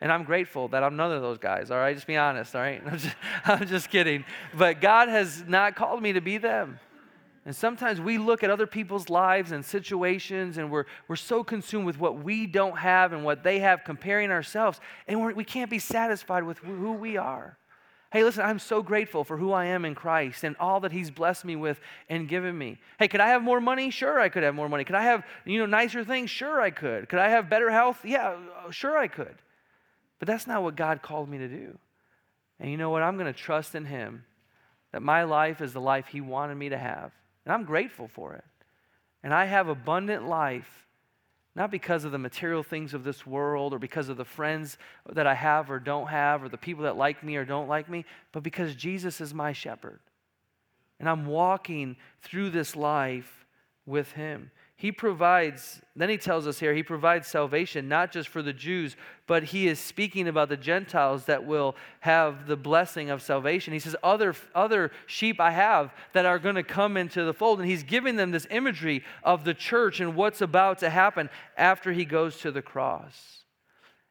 And 0.00 0.12
I'm 0.12 0.24
grateful 0.24 0.68
that 0.68 0.82
I'm 0.82 0.96
none 0.96 1.12
of 1.12 1.22
those 1.22 1.38
guys, 1.38 1.70
all 1.70 1.78
right? 1.78 1.94
Just 1.94 2.06
be 2.06 2.16
honest, 2.16 2.54
all 2.54 2.62
right? 2.62 2.82
I'm 2.86 2.98
just, 2.98 3.16
I'm 3.44 3.66
just 3.66 3.90
kidding. 3.90 4.24
But 4.54 4.80
God 4.80 5.08
has 5.08 5.44
not 5.46 5.76
called 5.76 6.02
me 6.02 6.12
to 6.12 6.20
be 6.20 6.38
them. 6.38 6.78
And 7.48 7.56
sometimes 7.56 7.98
we 7.98 8.18
look 8.18 8.44
at 8.44 8.50
other 8.50 8.66
people's 8.66 9.08
lives 9.08 9.52
and 9.52 9.64
situations 9.64 10.58
and 10.58 10.70
we're, 10.70 10.84
we're 11.08 11.16
so 11.16 11.42
consumed 11.42 11.86
with 11.86 11.98
what 11.98 12.22
we 12.22 12.46
don't 12.46 12.76
have 12.76 13.14
and 13.14 13.24
what 13.24 13.42
they 13.42 13.60
have, 13.60 13.84
comparing 13.84 14.30
ourselves, 14.30 14.80
and 15.06 15.18
we're, 15.18 15.32
we 15.32 15.44
can't 15.44 15.70
be 15.70 15.78
satisfied 15.78 16.42
with 16.44 16.58
who 16.58 16.92
we 16.92 17.16
are. 17.16 17.56
Hey, 18.12 18.22
listen, 18.22 18.44
I'm 18.44 18.58
so 18.58 18.82
grateful 18.82 19.24
for 19.24 19.38
who 19.38 19.52
I 19.52 19.64
am 19.64 19.86
in 19.86 19.94
Christ 19.94 20.44
and 20.44 20.56
all 20.60 20.80
that 20.80 20.92
He's 20.92 21.10
blessed 21.10 21.46
me 21.46 21.56
with 21.56 21.80
and 22.10 22.28
given 22.28 22.58
me. 22.58 22.76
Hey, 22.98 23.08
could 23.08 23.22
I 23.22 23.28
have 23.28 23.42
more 23.42 23.62
money? 23.62 23.88
Sure, 23.88 24.20
I 24.20 24.28
could 24.28 24.42
have 24.42 24.54
more 24.54 24.68
money. 24.68 24.84
Could 24.84 24.96
I 24.96 25.04
have, 25.04 25.24
you 25.46 25.58
know, 25.58 25.64
nicer 25.64 26.04
things? 26.04 26.28
Sure, 26.28 26.60
I 26.60 26.68
could. 26.68 27.08
Could 27.08 27.18
I 27.18 27.30
have 27.30 27.48
better 27.48 27.70
health? 27.70 28.04
Yeah, 28.04 28.36
uh, 28.62 28.70
sure, 28.70 28.98
I 28.98 29.08
could. 29.08 29.36
But 30.18 30.28
that's 30.28 30.46
not 30.46 30.62
what 30.62 30.76
God 30.76 31.00
called 31.00 31.30
me 31.30 31.38
to 31.38 31.48
do. 31.48 31.78
And 32.60 32.70
you 32.70 32.76
know 32.76 32.90
what? 32.90 33.02
I'm 33.02 33.16
going 33.16 33.32
to 33.32 33.40
trust 33.40 33.74
in 33.74 33.86
Him 33.86 34.26
that 34.92 35.00
my 35.00 35.22
life 35.22 35.62
is 35.62 35.72
the 35.72 35.80
life 35.80 36.08
He 36.08 36.20
wanted 36.20 36.56
me 36.56 36.68
to 36.68 36.76
have. 36.76 37.10
And 37.48 37.54
I'm 37.54 37.64
grateful 37.64 38.08
for 38.08 38.34
it. 38.34 38.44
And 39.22 39.32
I 39.32 39.46
have 39.46 39.68
abundant 39.68 40.28
life, 40.28 40.68
not 41.56 41.70
because 41.70 42.04
of 42.04 42.12
the 42.12 42.18
material 42.18 42.62
things 42.62 42.92
of 42.92 43.04
this 43.04 43.26
world 43.26 43.72
or 43.72 43.78
because 43.78 44.10
of 44.10 44.18
the 44.18 44.24
friends 44.26 44.76
that 45.10 45.26
I 45.26 45.32
have 45.32 45.70
or 45.70 45.80
don't 45.80 46.08
have 46.08 46.44
or 46.44 46.50
the 46.50 46.58
people 46.58 46.84
that 46.84 46.98
like 46.98 47.24
me 47.24 47.36
or 47.36 47.46
don't 47.46 47.66
like 47.66 47.88
me, 47.88 48.04
but 48.32 48.42
because 48.42 48.74
Jesus 48.74 49.22
is 49.22 49.32
my 49.32 49.54
shepherd. 49.54 49.98
And 51.00 51.08
I'm 51.08 51.24
walking 51.24 51.96
through 52.20 52.50
this 52.50 52.76
life 52.76 53.46
with 53.86 54.12
him. 54.12 54.50
He 54.80 54.92
provides, 54.92 55.82
then 55.96 56.08
he 56.08 56.16
tells 56.16 56.46
us 56.46 56.60
here, 56.60 56.72
he 56.72 56.84
provides 56.84 57.26
salvation 57.26 57.88
not 57.88 58.12
just 58.12 58.28
for 58.28 58.42
the 58.42 58.52
Jews, 58.52 58.94
but 59.26 59.42
he 59.42 59.66
is 59.66 59.80
speaking 59.80 60.28
about 60.28 60.48
the 60.48 60.56
Gentiles 60.56 61.24
that 61.24 61.44
will 61.44 61.74
have 61.98 62.46
the 62.46 62.56
blessing 62.56 63.10
of 63.10 63.20
salvation. 63.20 63.72
He 63.72 63.80
says, 63.80 63.96
Other, 64.04 64.36
other 64.54 64.92
sheep 65.06 65.40
I 65.40 65.50
have 65.50 65.92
that 66.12 66.26
are 66.26 66.38
going 66.38 66.54
to 66.54 66.62
come 66.62 66.96
into 66.96 67.24
the 67.24 67.34
fold. 67.34 67.58
And 67.58 67.68
he's 67.68 67.82
giving 67.82 68.14
them 68.14 68.30
this 68.30 68.46
imagery 68.52 69.02
of 69.24 69.42
the 69.42 69.52
church 69.52 69.98
and 69.98 70.14
what's 70.14 70.42
about 70.42 70.78
to 70.78 70.90
happen 70.90 71.28
after 71.56 71.92
he 71.92 72.04
goes 72.04 72.36
to 72.38 72.52
the 72.52 72.62
cross. 72.62 73.42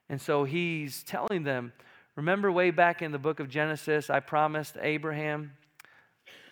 And 0.10 0.20
so 0.20 0.44
he's 0.44 1.02
telling 1.02 1.44
them, 1.44 1.72
Remember 2.18 2.52
way 2.52 2.72
back 2.72 3.02
in 3.02 3.14
the 3.14 3.20
book 3.20 3.40
of 3.40 3.48
Genesis, 3.48 4.10
I 4.10 4.20
promised 4.20 4.76
Abraham 4.82 5.54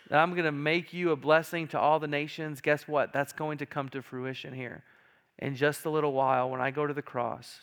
that 0.09 0.19
I'm 0.19 0.31
going 0.31 0.45
to 0.45 0.51
make 0.51 0.93
you 0.93 1.11
a 1.11 1.15
blessing 1.15 1.67
to 1.69 1.79
all 1.79 1.99
the 1.99 2.07
nations, 2.07 2.61
guess 2.61 2.87
what? 2.87 3.13
That's 3.13 3.33
going 3.33 3.57
to 3.59 3.65
come 3.65 3.89
to 3.89 4.01
fruition 4.01 4.53
here 4.53 4.83
in 5.39 5.55
just 5.55 5.85
a 5.85 5.89
little 5.89 6.13
while 6.13 6.49
when 6.49 6.61
I 6.61 6.71
go 6.71 6.85
to 6.87 6.93
the 6.93 7.01
cross 7.01 7.61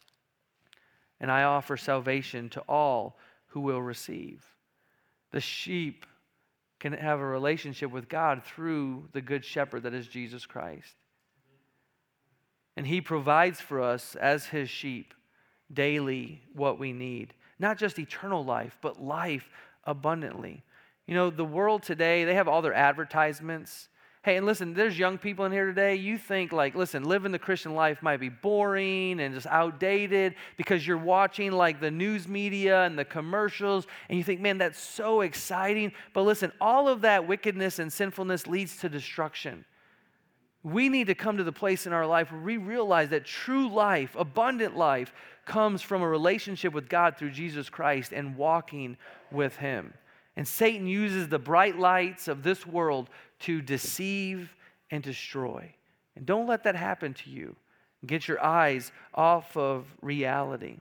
and 1.21 1.31
I 1.31 1.45
offer 1.45 1.77
salvation 1.77 2.49
to 2.51 2.61
all 2.69 3.17
who 3.49 3.61
will 3.61 3.81
receive. 3.81 4.45
The 5.31 5.41
sheep 5.41 6.05
can 6.81 6.93
have 6.93 7.21
a 7.21 7.25
relationship 7.25 7.91
with 7.91 8.09
God 8.09 8.43
through 8.45 9.09
the 9.13 9.21
good 9.21 9.45
shepherd 9.45 9.85
that 9.85 9.95
is 9.95 10.09
Jesus 10.09 10.47
Christ. 10.47 10.95
And 12.77 12.87
he 12.87 13.01
provides 13.01 13.61
for 13.61 13.81
us 13.81 14.17
as 14.17 14.47
his 14.47 14.69
sheep 14.69 15.15
daily 15.73 16.43
what 16.55 16.79
we 16.79 16.93
need. 16.93 17.35
Not 17.59 17.79
just 17.79 17.99
eternal 17.99 18.45
life, 18.45 18.77
but 18.83 19.01
life 19.01 19.49
abundantly. 19.85 20.65
You 21.07 21.15
know, 21.15 21.31
the 21.31 21.45
world 21.45 21.83
today, 21.83 22.25
they 22.25 22.35
have 22.35 22.49
all 22.49 22.63
their 22.63 22.75
advertisements. 22.75 23.89
Hey, 24.25 24.37
and 24.37 24.47
listen, 24.47 24.73
there's 24.73 24.97
young 24.97 25.19
people 25.19 25.45
in 25.47 25.51
here 25.51 25.67
today. 25.67 25.97
You 25.97 26.17
think, 26.17 26.53
like, 26.53 26.77
listen, 26.77 27.03
living 27.03 27.33
the 27.33 27.41
Christian 27.41 27.75
life 27.75 28.03
might 28.03 28.21
be 28.21 28.29
boring 28.29 29.19
and 29.19 29.35
just 29.35 29.49
outdated 29.49 30.37
because 30.57 30.87
you're 30.87 30.97
watching, 30.97 31.51
like, 31.51 31.81
the 31.81 31.91
news 31.91 32.29
media 32.29 32.85
and 32.85 32.97
the 32.97 33.05
commercials, 33.05 33.85
and 34.09 34.17
you 34.17 34.23
think, 34.23 34.41
man, 34.41 34.59
that's 34.59 34.79
so 34.79 35.23
exciting. 35.23 35.91
But 36.15 36.23
listen, 36.23 36.53
all 36.61 36.89
of 36.89 37.01
that 37.01 37.27
wickedness 37.27 37.81
and 37.81 37.93
sinfulness 37.93 38.47
leads 38.47 38.77
to 38.77 38.89
destruction. 38.89 39.65
We 40.63 40.89
need 40.89 41.09
to 41.09 41.17
come 41.17 41.39
to 41.39 41.45
the 41.45 41.51
place 41.51 41.89
in 41.89 41.93
our 41.93 42.07
life 42.07 42.31
where 42.31 42.41
we 42.41 42.59
realize 42.59 43.09
that 43.09 43.25
true 43.25 43.69
life, 43.69 44.15
abundant 44.17 44.77
life, 44.77 45.13
comes 45.47 45.83
from 45.83 46.01
a 46.03 46.09
relationship 46.09 46.73
with 46.73 46.89
God 46.89 47.17
through 47.17 47.33
Jesus 47.33 47.69
Christ 47.69 48.13
and 48.13 48.37
walking 48.37 48.97
with 49.33 49.57
Him. 49.57 49.95
And 50.37 50.49
Satan 50.49 50.87
uses 50.87 51.29
the 51.29 51.39
bright 51.39 51.79
lights 51.79 52.29
of 52.29 52.43
this 52.43 52.67
world 52.67 53.11
to 53.41 53.61
deceive 53.61 54.55
and 54.91 55.03
destroy. 55.03 55.75
And 56.17 56.25
don't 56.25 56.47
let 56.47 56.65
that 56.65 56.77
happen 56.77 57.15
to 57.15 57.31
you. 57.31 57.57
Get 58.07 58.27
your 58.29 58.43
eyes 58.43 58.93
off 59.15 59.57
of 59.57 59.87
reality. 60.01 60.79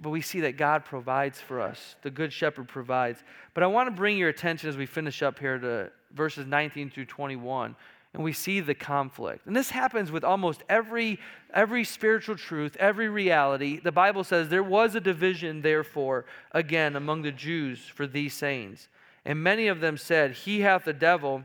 But 0.00 0.10
we 0.10 0.20
see 0.20 0.40
that 0.40 0.56
God 0.56 0.84
provides 0.84 1.40
for 1.40 1.60
us. 1.60 1.96
The 2.02 2.10
Good 2.10 2.32
Shepherd 2.32 2.68
provides. 2.68 3.22
But 3.54 3.62
I 3.62 3.68
want 3.68 3.86
to 3.86 3.92
bring 3.92 4.16
your 4.16 4.28
attention 4.28 4.68
as 4.68 4.76
we 4.76 4.86
finish 4.86 5.22
up 5.22 5.38
here 5.38 5.58
to 5.58 5.92
verses 6.12 6.46
19 6.46 6.90
through 6.90 7.04
21 7.04 7.76
and 8.14 8.24
we 8.24 8.32
see 8.32 8.60
the 8.60 8.74
conflict. 8.74 9.46
And 9.46 9.54
this 9.54 9.70
happens 9.70 10.10
with 10.10 10.24
almost 10.24 10.62
every, 10.68 11.18
every 11.52 11.84
spiritual 11.84 12.36
truth, 12.36 12.76
every 12.80 13.08
reality. 13.08 13.80
The 13.80 13.92
Bible 13.92 14.24
says 14.24 14.48
there 14.48 14.62
was 14.62 14.94
a 14.94 15.00
division, 15.00 15.62
therefore, 15.62 16.24
again 16.52 16.96
among 16.96 17.22
the 17.22 17.32
Jews 17.32 17.80
for 17.80 18.06
these 18.06 18.34
sayings. 18.34 18.88
And 19.24 19.42
many 19.42 19.68
of 19.68 19.80
them 19.80 19.96
said, 19.96 20.32
He 20.32 20.60
hath 20.60 20.84
the 20.84 20.92
devil 20.92 21.44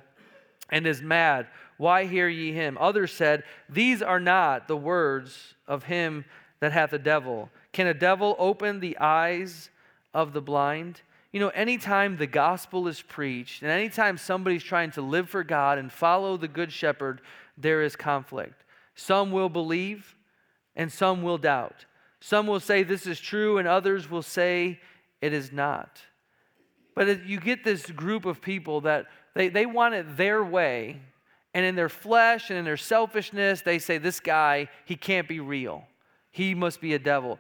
and 0.70 0.88
is 0.88 1.02
mad. 1.02 1.48
Why 1.78 2.06
hear 2.06 2.30
ye 2.30 2.54
him? 2.54 2.78
Others 2.80 3.12
said, 3.12 3.44
These 3.70 4.02
are 4.02 4.20
not 4.20 4.68
the 4.68 4.78
words 4.78 5.56
of 5.68 5.84
him 5.84 6.24
that 6.62 6.72
hath 6.72 6.92
the 6.92 7.00
devil. 7.00 7.50
Can 7.74 7.88
a 7.88 7.94
devil 7.94 8.36
open 8.40 8.80
the 8.80 8.98
eyes 9.00 9.70
of 10.14 10.32
the 10.32 10.42
blind? 10.42 11.02
You 11.34 11.40
know, 11.40 11.50
anytime 11.50 12.16
the 12.16 12.28
gospel 12.28 12.88
is 12.88 13.02
preached 13.02 13.64
and 13.64 13.72
anytime 13.72 14.18
somebody's 14.18 14.64
trying 14.64 14.92
to 14.92 15.02
live 15.02 15.30
for 15.30 15.44
God 15.44 15.80
and 15.80 15.92
follow 15.92 16.38
the 16.38 16.48
good 16.48 16.72
shepherd, 16.72 17.22
there 17.58 17.82
is 17.82 17.96
conflict. 17.96 18.64
Some 18.96 19.32
will 19.32 19.50
believe 19.50 20.16
and 20.76 20.92
some 20.92 21.24
will 21.24 21.40
doubt. 21.40 21.86
Some 22.22 22.48
will 22.48 22.60
say 22.60 22.84
this 22.84 23.08
is 23.08 23.20
true 23.20 23.58
and 23.58 23.68
others 23.68 24.10
will 24.10 24.22
say 24.22 24.80
it 25.22 25.34
is 25.34 25.52
not. 25.52 26.02
But 26.96 27.26
you 27.26 27.40
get 27.40 27.64
this 27.64 27.90
group 27.90 28.26
of 28.26 28.40
people 28.40 28.82
that 28.82 29.08
they, 29.34 29.50
they 29.50 29.66
want 29.66 29.96
it 29.96 30.16
their 30.16 30.44
way, 30.44 31.02
and 31.56 31.66
in 31.66 31.76
their 31.76 31.90
flesh 31.90 32.52
and 32.52 32.60
in 32.60 32.66
their 32.66 32.78
selfishness, 32.78 33.62
they 33.62 33.80
say, 33.80 33.98
This 33.98 34.20
guy, 34.20 34.70
he 34.86 34.96
can't 34.96 35.28
be 35.28 35.40
real. 35.40 35.88
He 36.32 36.54
must 36.54 36.82
be 36.82 36.94
a 36.94 37.00
devil. 37.00 37.40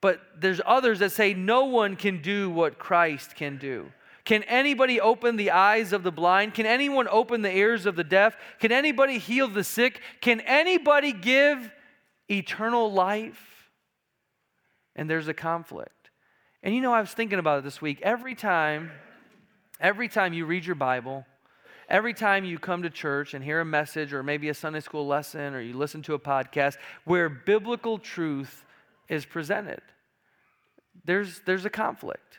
But 0.00 0.20
there's 0.38 0.60
others 0.64 1.00
that 1.00 1.12
say 1.12 1.34
no 1.34 1.66
one 1.66 1.96
can 1.96 2.22
do 2.22 2.50
what 2.50 2.78
Christ 2.78 3.36
can 3.36 3.58
do. 3.58 3.92
Can 4.24 4.42
anybody 4.44 5.00
open 5.00 5.36
the 5.36 5.50
eyes 5.50 5.92
of 5.92 6.02
the 6.02 6.12
blind? 6.12 6.54
Can 6.54 6.66
anyone 6.66 7.08
open 7.10 7.42
the 7.42 7.54
ears 7.54 7.86
of 7.86 7.96
the 7.96 8.04
deaf? 8.04 8.36
Can 8.60 8.70
anybody 8.70 9.18
heal 9.18 9.48
the 9.48 9.64
sick? 9.64 10.00
Can 10.20 10.40
anybody 10.42 11.12
give 11.12 11.70
eternal 12.30 12.92
life? 12.92 13.70
And 14.94 15.08
there's 15.08 15.28
a 15.28 15.34
conflict. 15.34 16.10
And 16.62 16.74
you 16.74 16.80
know, 16.80 16.92
I 16.92 17.00
was 17.00 17.10
thinking 17.10 17.38
about 17.38 17.60
it 17.60 17.64
this 17.64 17.80
week. 17.80 18.00
Every 18.02 18.34
time, 18.34 18.90
every 19.80 20.08
time 20.08 20.32
you 20.32 20.46
read 20.46 20.64
your 20.64 20.74
Bible, 20.74 21.24
every 21.88 22.14
time 22.14 22.44
you 22.44 22.58
come 22.58 22.82
to 22.82 22.90
church 22.90 23.34
and 23.34 23.42
hear 23.42 23.60
a 23.60 23.64
message 23.64 24.12
or 24.12 24.22
maybe 24.22 24.48
a 24.48 24.54
Sunday 24.54 24.80
school 24.80 25.06
lesson 25.06 25.54
or 25.54 25.60
you 25.60 25.76
listen 25.76 26.02
to 26.02 26.14
a 26.14 26.18
podcast 26.18 26.76
where 27.04 27.28
biblical 27.28 27.98
truth 27.98 28.64
is 29.10 29.26
presented. 29.26 29.82
There's, 31.04 31.40
there's 31.44 31.66
a 31.66 31.70
conflict. 31.70 32.38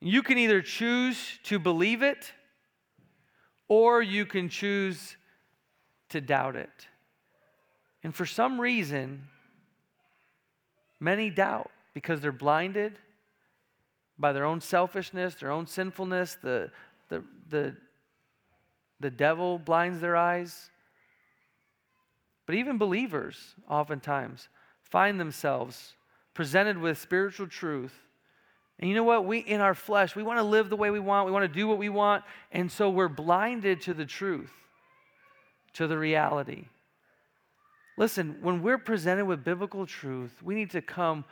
You 0.00 0.22
can 0.22 0.38
either 0.38 0.62
choose 0.62 1.38
to 1.44 1.58
believe 1.58 2.02
it 2.02 2.32
or 3.66 4.02
you 4.02 4.26
can 4.26 4.48
choose 4.48 5.16
to 6.10 6.20
doubt 6.20 6.54
it. 6.54 6.86
And 8.02 8.14
for 8.14 8.26
some 8.26 8.60
reason, 8.60 9.22
many 11.00 11.30
doubt 11.30 11.70
because 11.94 12.20
they're 12.20 12.32
blinded 12.32 12.98
by 14.18 14.32
their 14.32 14.44
own 14.44 14.60
selfishness, 14.60 15.34
their 15.36 15.50
own 15.50 15.66
sinfulness. 15.66 16.36
The, 16.42 16.70
the, 17.08 17.24
the, 17.48 17.76
the 19.00 19.10
devil 19.10 19.58
blinds 19.58 20.00
their 20.00 20.16
eyes. 20.16 20.70
But 22.44 22.56
even 22.56 22.78
believers, 22.78 23.54
oftentimes, 23.68 24.48
find 24.90 25.18
themselves 25.18 25.94
presented 26.34 26.78
with 26.78 26.98
spiritual 26.98 27.46
truth. 27.46 27.94
And 28.78 28.88
you 28.88 28.94
know 28.94 29.04
what? 29.04 29.24
We, 29.24 29.38
in 29.38 29.60
our 29.60 29.74
flesh, 29.74 30.16
we 30.16 30.22
want 30.22 30.38
to 30.38 30.42
live 30.42 30.70
the 30.70 30.76
way 30.76 30.90
we 30.90 31.00
want, 31.00 31.26
we 31.26 31.32
want 31.32 31.44
to 31.44 31.58
do 31.58 31.68
what 31.68 31.78
we 31.78 31.88
want, 31.88 32.24
and 32.50 32.70
so 32.70 32.90
we're 32.90 33.08
blinded 33.08 33.82
to 33.82 33.94
the 33.94 34.06
truth, 34.06 34.52
to 35.74 35.86
the 35.86 35.98
reality. 35.98 36.66
Listen, 37.98 38.38
when 38.40 38.62
we're 38.62 38.78
presented 38.78 39.26
with 39.26 39.44
biblical 39.44 39.84
truth, 39.84 40.32
we 40.42 40.54
need 40.54 40.70
to 40.70 40.80
come 40.80 41.24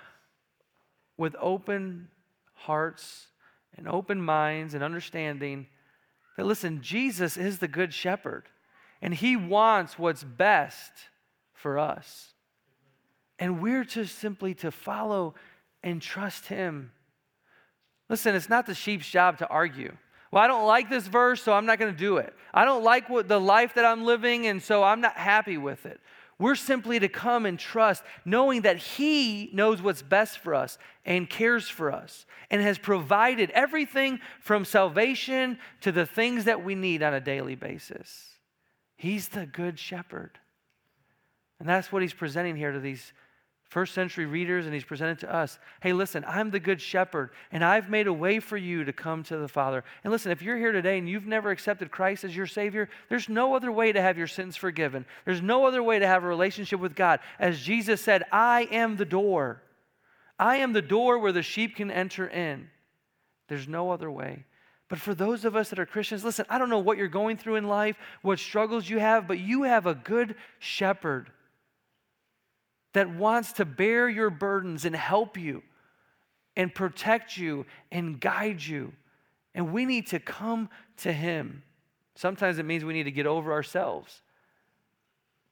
with 1.17 1.35
open 1.41 2.09
hearts 2.55 3.29
and 3.77 3.89
open 3.89 4.21
minds 4.21 4.75
and 4.75 4.85
understanding 4.85 5.67
that, 6.37 6.45
listen, 6.45 6.83
Jesus 6.83 7.37
is 7.37 7.59
the 7.59 7.69
good 7.69 7.95
shepherd, 7.95 8.45
and 9.01 9.15
he 9.15 9.37
wants 9.37 9.99
what's 9.99 10.23
best 10.23 10.93
for 11.55 11.79
us. 11.79 12.35
And 13.39 13.63
we're 13.63 13.85
to 13.85 14.07
simply 14.07 14.55
to 14.55 14.71
follow 14.71 15.35
and 15.83 16.03
trust 16.03 16.47
him. 16.47 16.93
Listen, 18.09 18.35
it's 18.35 18.49
not 18.49 18.67
the 18.67 18.75
sheep's 18.75 19.09
job 19.09 19.39
to 19.39 19.49
argue. 19.49 19.97
Well, 20.31 20.43
I 20.43 20.47
don't 20.47 20.67
like 20.67 20.91
this 20.91 21.07
verse, 21.07 21.43
so 21.43 21.53
I'm 21.53 21.67
not 21.67 21.79
going 21.79 21.93
to 21.93 21.99
do 21.99 22.19
it. 22.19 22.35
I 22.53 22.65
don't 22.65 22.85
like 22.85 23.09
what 23.09 23.29
the 23.29 23.41
life 23.41 23.75
that 23.75 23.85
I'm 23.85 24.05
living, 24.05 24.47
and 24.47 24.63
so 24.63 24.83
I'm 24.83 25.01
not 25.01 25.15
happy 25.15 25.57
with 25.57 25.87
it. 25.87 26.01
We're 26.39 26.55
simply 26.55 27.01
to 27.01 27.09
come 27.09 27.47
and 27.47 27.59
trust, 27.59 28.03
knowing 28.25 28.63
that 28.63 28.77
He 28.77 29.51
knows 29.53 29.83
what's 29.83 30.03
best 30.03 30.39
for 30.39 30.55
us 30.55 30.79
and 31.05 31.29
cares 31.29 31.69
for 31.69 31.91
us 31.91 32.27
and 32.51 32.63
has 32.63 32.79
provided 32.79 33.51
everything 33.51 34.21
from 34.41 34.65
salvation 34.65 35.59
to 35.81 35.91
the 35.91 36.07
things 36.07 36.45
that 36.45 36.65
we 36.65 36.75
need 36.75 37.03
on 37.03 37.15
a 37.15 37.21
daily 37.21 37.57
basis. 37.57 38.39
He's 38.97 39.29
the 39.29 39.47
good 39.47 39.79
shepherd. 39.79 40.39
And 41.59 41.69
that's 41.69 41.91
what 41.91 42.03
He's 42.03 42.15
presenting 42.15 42.57
here 42.57 42.73
to 42.73 42.81
these 42.81 43.13
first 43.69 43.93
century 43.93 44.25
readers 44.25 44.65
and 44.65 44.73
he's 44.73 44.85
presented 44.85 45.19
to 45.19 45.33
us 45.33 45.59
hey 45.83 45.93
listen 45.93 46.25
i'm 46.27 46.51
the 46.51 46.59
good 46.59 46.81
shepherd 46.81 47.31
and 47.53 47.63
i've 47.63 47.91
made 47.91 48.07
a 48.07 48.13
way 48.13 48.41
for 48.41 48.57
you 48.57 48.83
to 48.85 48.93
come 48.93 49.23
to 49.23 49.37
the 49.37 49.49
father. 49.49 49.85
And 50.03 50.11
listen 50.11 50.33
if 50.33 50.41
you're 50.43 50.57
here 50.57 50.73
today 50.73 50.99
and 50.99 51.09
you've 51.09 51.27
never 51.27 51.51
accepted 51.51 51.91
christ 51.91 52.25
as 52.25 52.35
your 52.35 52.47
savior 52.47 52.89
there's 53.09 53.29
no 53.29 53.55
other 53.55 53.71
way 53.71 53.93
to 53.93 54.01
have 54.01 54.17
your 54.17 54.27
sins 54.27 54.57
forgiven. 54.57 55.05
There's 55.25 55.43
no 55.43 55.67
other 55.67 55.83
way 55.83 55.99
to 55.99 56.07
have 56.07 56.25
a 56.25 56.29
relationship 56.29 56.81
with 56.81 56.97
god. 56.97 57.21
As 57.39 57.61
jesus 57.61 58.01
said 58.01 58.25
i 58.33 58.69
am 58.71 58.97
the 58.97 59.05
door. 59.05 59.63
I 60.39 60.57
am 60.57 60.73
the 60.73 60.83
door 60.83 61.19
where 61.19 61.33
the 61.33 61.43
sheep 61.43 61.77
can 61.77 61.91
enter 61.91 62.27
in. 62.27 62.69
There's 63.49 63.67
no 63.67 63.91
other 63.91 64.11
way. 64.11 64.45
But 64.89 65.01
for 65.01 65.15
those 65.15 65.45
of 65.45 65.57
us 65.57 65.69
that 65.71 65.79
are 65.79 65.87
Christians, 65.87 66.25
listen, 66.25 66.47
I 66.49 66.59
don't 66.59 66.71
know 66.71 66.79
what 66.79 66.97
you're 66.97 67.09
going 67.09 67.37
through 67.37 67.57
in 67.57 67.69
life, 67.69 67.97
what 68.23 68.39
struggles 68.39 68.89
you 68.89 68.99
have, 68.99 69.27
but 69.27 69.39
you 69.39 69.65
have 69.65 69.87
a 69.87 69.95
good 69.95 70.37
shepherd 70.61 71.31
that 72.93 73.11
wants 73.15 73.53
to 73.55 73.65
bear 73.65 74.09
your 74.09 74.31
burdens 74.31 74.85
and 74.85 74.97
help 74.97 75.37
you 75.37 75.63
and 76.57 76.75
protect 76.75 77.37
you 77.37 77.67
and 77.93 78.21
guide 78.21 78.63
you. 78.63 78.93
And 79.55 79.73
we 79.73 79.85
need 79.85 80.09
to 80.09 80.19
come 80.19 80.69
to 80.99 81.13
him. 81.13 81.63
Sometimes 82.15 82.59
it 82.59 82.65
means 82.65 82.85
we 82.85 82.95
need 82.95 83.05
to 83.05 83.11
get 83.11 83.27
over 83.27 83.53
ourselves. 83.53 84.23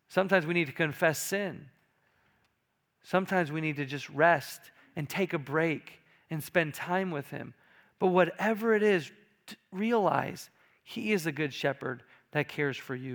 Sometimes 0.09 0.47
we 0.47 0.55
need 0.55 0.67
to 0.67 0.73
confess 0.73 1.19
sin. 1.19 1.67
Sometimes 3.03 3.53
we 3.53 3.61
need 3.61 3.77
to 3.77 3.85
just 3.85 4.09
rest 4.11 4.61
and 4.97 5.09
take 5.09 5.33
a 5.33 5.39
break 5.39 6.01
and 6.31 6.43
spend 6.43 6.75
time 6.75 7.11
with 7.11 7.29
him. 7.29 7.55
But 7.99 8.09
whatever 8.09 8.75
it 8.75 8.83
is, 8.83 9.11
realize 9.73 10.51
He 10.83 11.13
is 11.13 11.27
a 11.27 11.33
good 11.33 11.53
shepherd 11.53 12.03
that 12.33 12.49
cares 12.49 12.77
for 12.77 12.95
you. 12.95 13.15